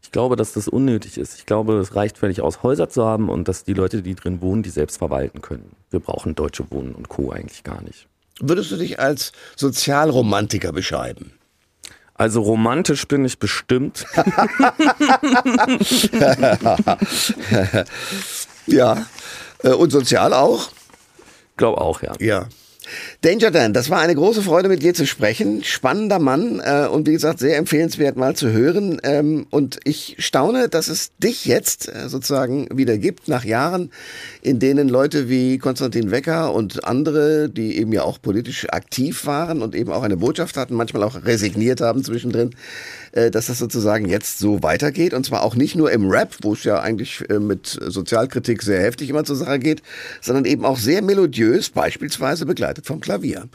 Ich 0.00 0.12
glaube, 0.12 0.36
dass 0.36 0.52
das 0.52 0.68
unnötig 0.68 1.18
ist. 1.18 1.36
Ich 1.36 1.46
glaube, 1.46 1.78
es 1.78 1.96
reicht 1.96 2.16
völlig 2.16 2.42
aus, 2.42 2.62
Häuser 2.62 2.88
zu 2.88 3.04
haben 3.04 3.28
und 3.28 3.48
dass 3.48 3.64
die 3.64 3.74
Leute, 3.74 4.02
die 4.02 4.14
drin 4.14 4.40
wohnen, 4.40 4.62
die 4.62 4.70
selbst 4.70 4.98
verwalten 4.98 5.42
können. 5.42 5.72
Wir 5.90 5.98
brauchen 5.98 6.36
Deutsche 6.36 6.70
Wohnen 6.70 6.94
und 6.94 7.08
Co. 7.08 7.32
eigentlich 7.32 7.64
gar 7.64 7.82
nicht. 7.82 8.06
Würdest 8.40 8.70
du 8.70 8.76
dich 8.76 9.00
als 9.00 9.32
Sozialromantiker 9.56 10.70
beschreiben? 10.70 11.32
Also 12.18 12.42
romantisch 12.42 13.06
bin 13.08 13.24
ich 13.24 13.38
bestimmt. 13.38 14.04
Ja. 18.66 19.06
Äh, 19.62 19.70
Und 19.70 19.90
sozial 19.90 20.34
auch? 20.34 20.68
Glaube 21.56 21.80
auch, 21.80 22.02
ja. 22.02 22.12
Ja. 22.20 22.46
Danger 23.22 23.50
Dan, 23.50 23.72
das 23.72 23.90
war 23.90 24.00
eine 24.00 24.14
große 24.14 24.42
Freude, 24.42 24.68
mit 24.68 24.82
dir 24.82 24.94
zu 24.94 25.06
sprechen. 25.06 25.64
Spannender 25.64 26.18
Mann 26.18 26.60
äh, 26.64 26.86
und 26.86 27.06
wie 27.06 27.12
gesagt, 27.12 27.38
sehr 27.38 27.56
empfehlenswert 27.56 28.16
mal 28.16 28.36
zu 28.36 28.50
hören. 28.50 29.00
Ähm, 29.02 29.46
und 29.50 29.80
ich 29.84 30.16
staune, 30.18 30.68
dass 30.68 30.88
es 30.88 31.10
dich 31.18 31.44
jetzt 31.44 31.88
äh, 31.88 32.08
sozusagen 32.08 32.68
wieder 32.72 32.98
gibt, 32.98 33.28
nach 33.28 33.44
Jahren, 33.44 33.90
in 34.42 34.58
denen 34.58 34.88
Leute 34.88 35.28
wie 35.28 35.58
Konstantin 35.58 36.10
Wecker 36.10 36.52
und 36.54 36.84
andere, 36.84 37.48
die 37.48 37.78
eben 37.78 37.92
ja 37.92 38.02
auch 38.02 38.20
politisch 38.20 38.68
aktiv 38.70 39.26
waren 39.26 39.62
und 39.62 39.74
eben 39.74 39.90
auch 39.90 40.02
eine 40.02 40.16
Botschaft 40.16 40.56
hatten, 40.56 40.74
manchmal 40.74 41.02
auch 41.02 41.24
resigniert 41.24 41.80
haben 41.80 42.04
zwischendrin, 42.04 42.50
dass 43.12 43.46
das 43.46 43.58
sozusagen 43.58 44.08
jetzt 44.08 44.38
so 44.38 44.62
weitergeht. 44.62 45.14
Und 45.14 45.24
zwar 45.24 45.42
auch 45.42 45.54
nicht 45.54 45.76
nur 45.76 45.90
im 45.92 46.08
Rap, 46.08 46.36
wo 46.42 46.52
es 46.52 46.64
ja 46.64 46.80
eigentlich 46.80 47.28
äh, 47.30 47.38
mit 47.38 47.66
Sozialkritik 47.66 48.62
sehr 48.62 48.80
heftig 48.80 49.10
immer 49.10 49.24
zur 49.24 49.36
Sache 49.36 49.58
geht, 49.58 49.82
sondern 50.20 50.44
eben 50.44 50.64
auch 50.64 50.78
sehr 50.78 51.02
melodiös, 51.02 51.70
beispielsweise 51.70 52.46
begleitet 52.46 52.86
vom 52.86 53.00
Klavier. 53.00 53.48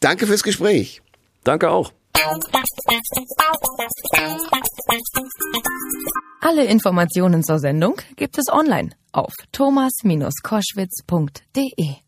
Danke 0.00 0.26
fürs 0.26 0.42
Gespräch. 0.42 1.02
Danke 1.44 1.70
auch. 1.70 1.92
Alle 6.40 6.64
Informationen 6.64 7.42
zur 7.42 7.58
Sendung 7.58 8.00
gibt 8.16 8.38
es 8.38 8.48
online 8.50 8.90
auf 9.12 9.34
thomas-koschwitz.de. 9.52 12.03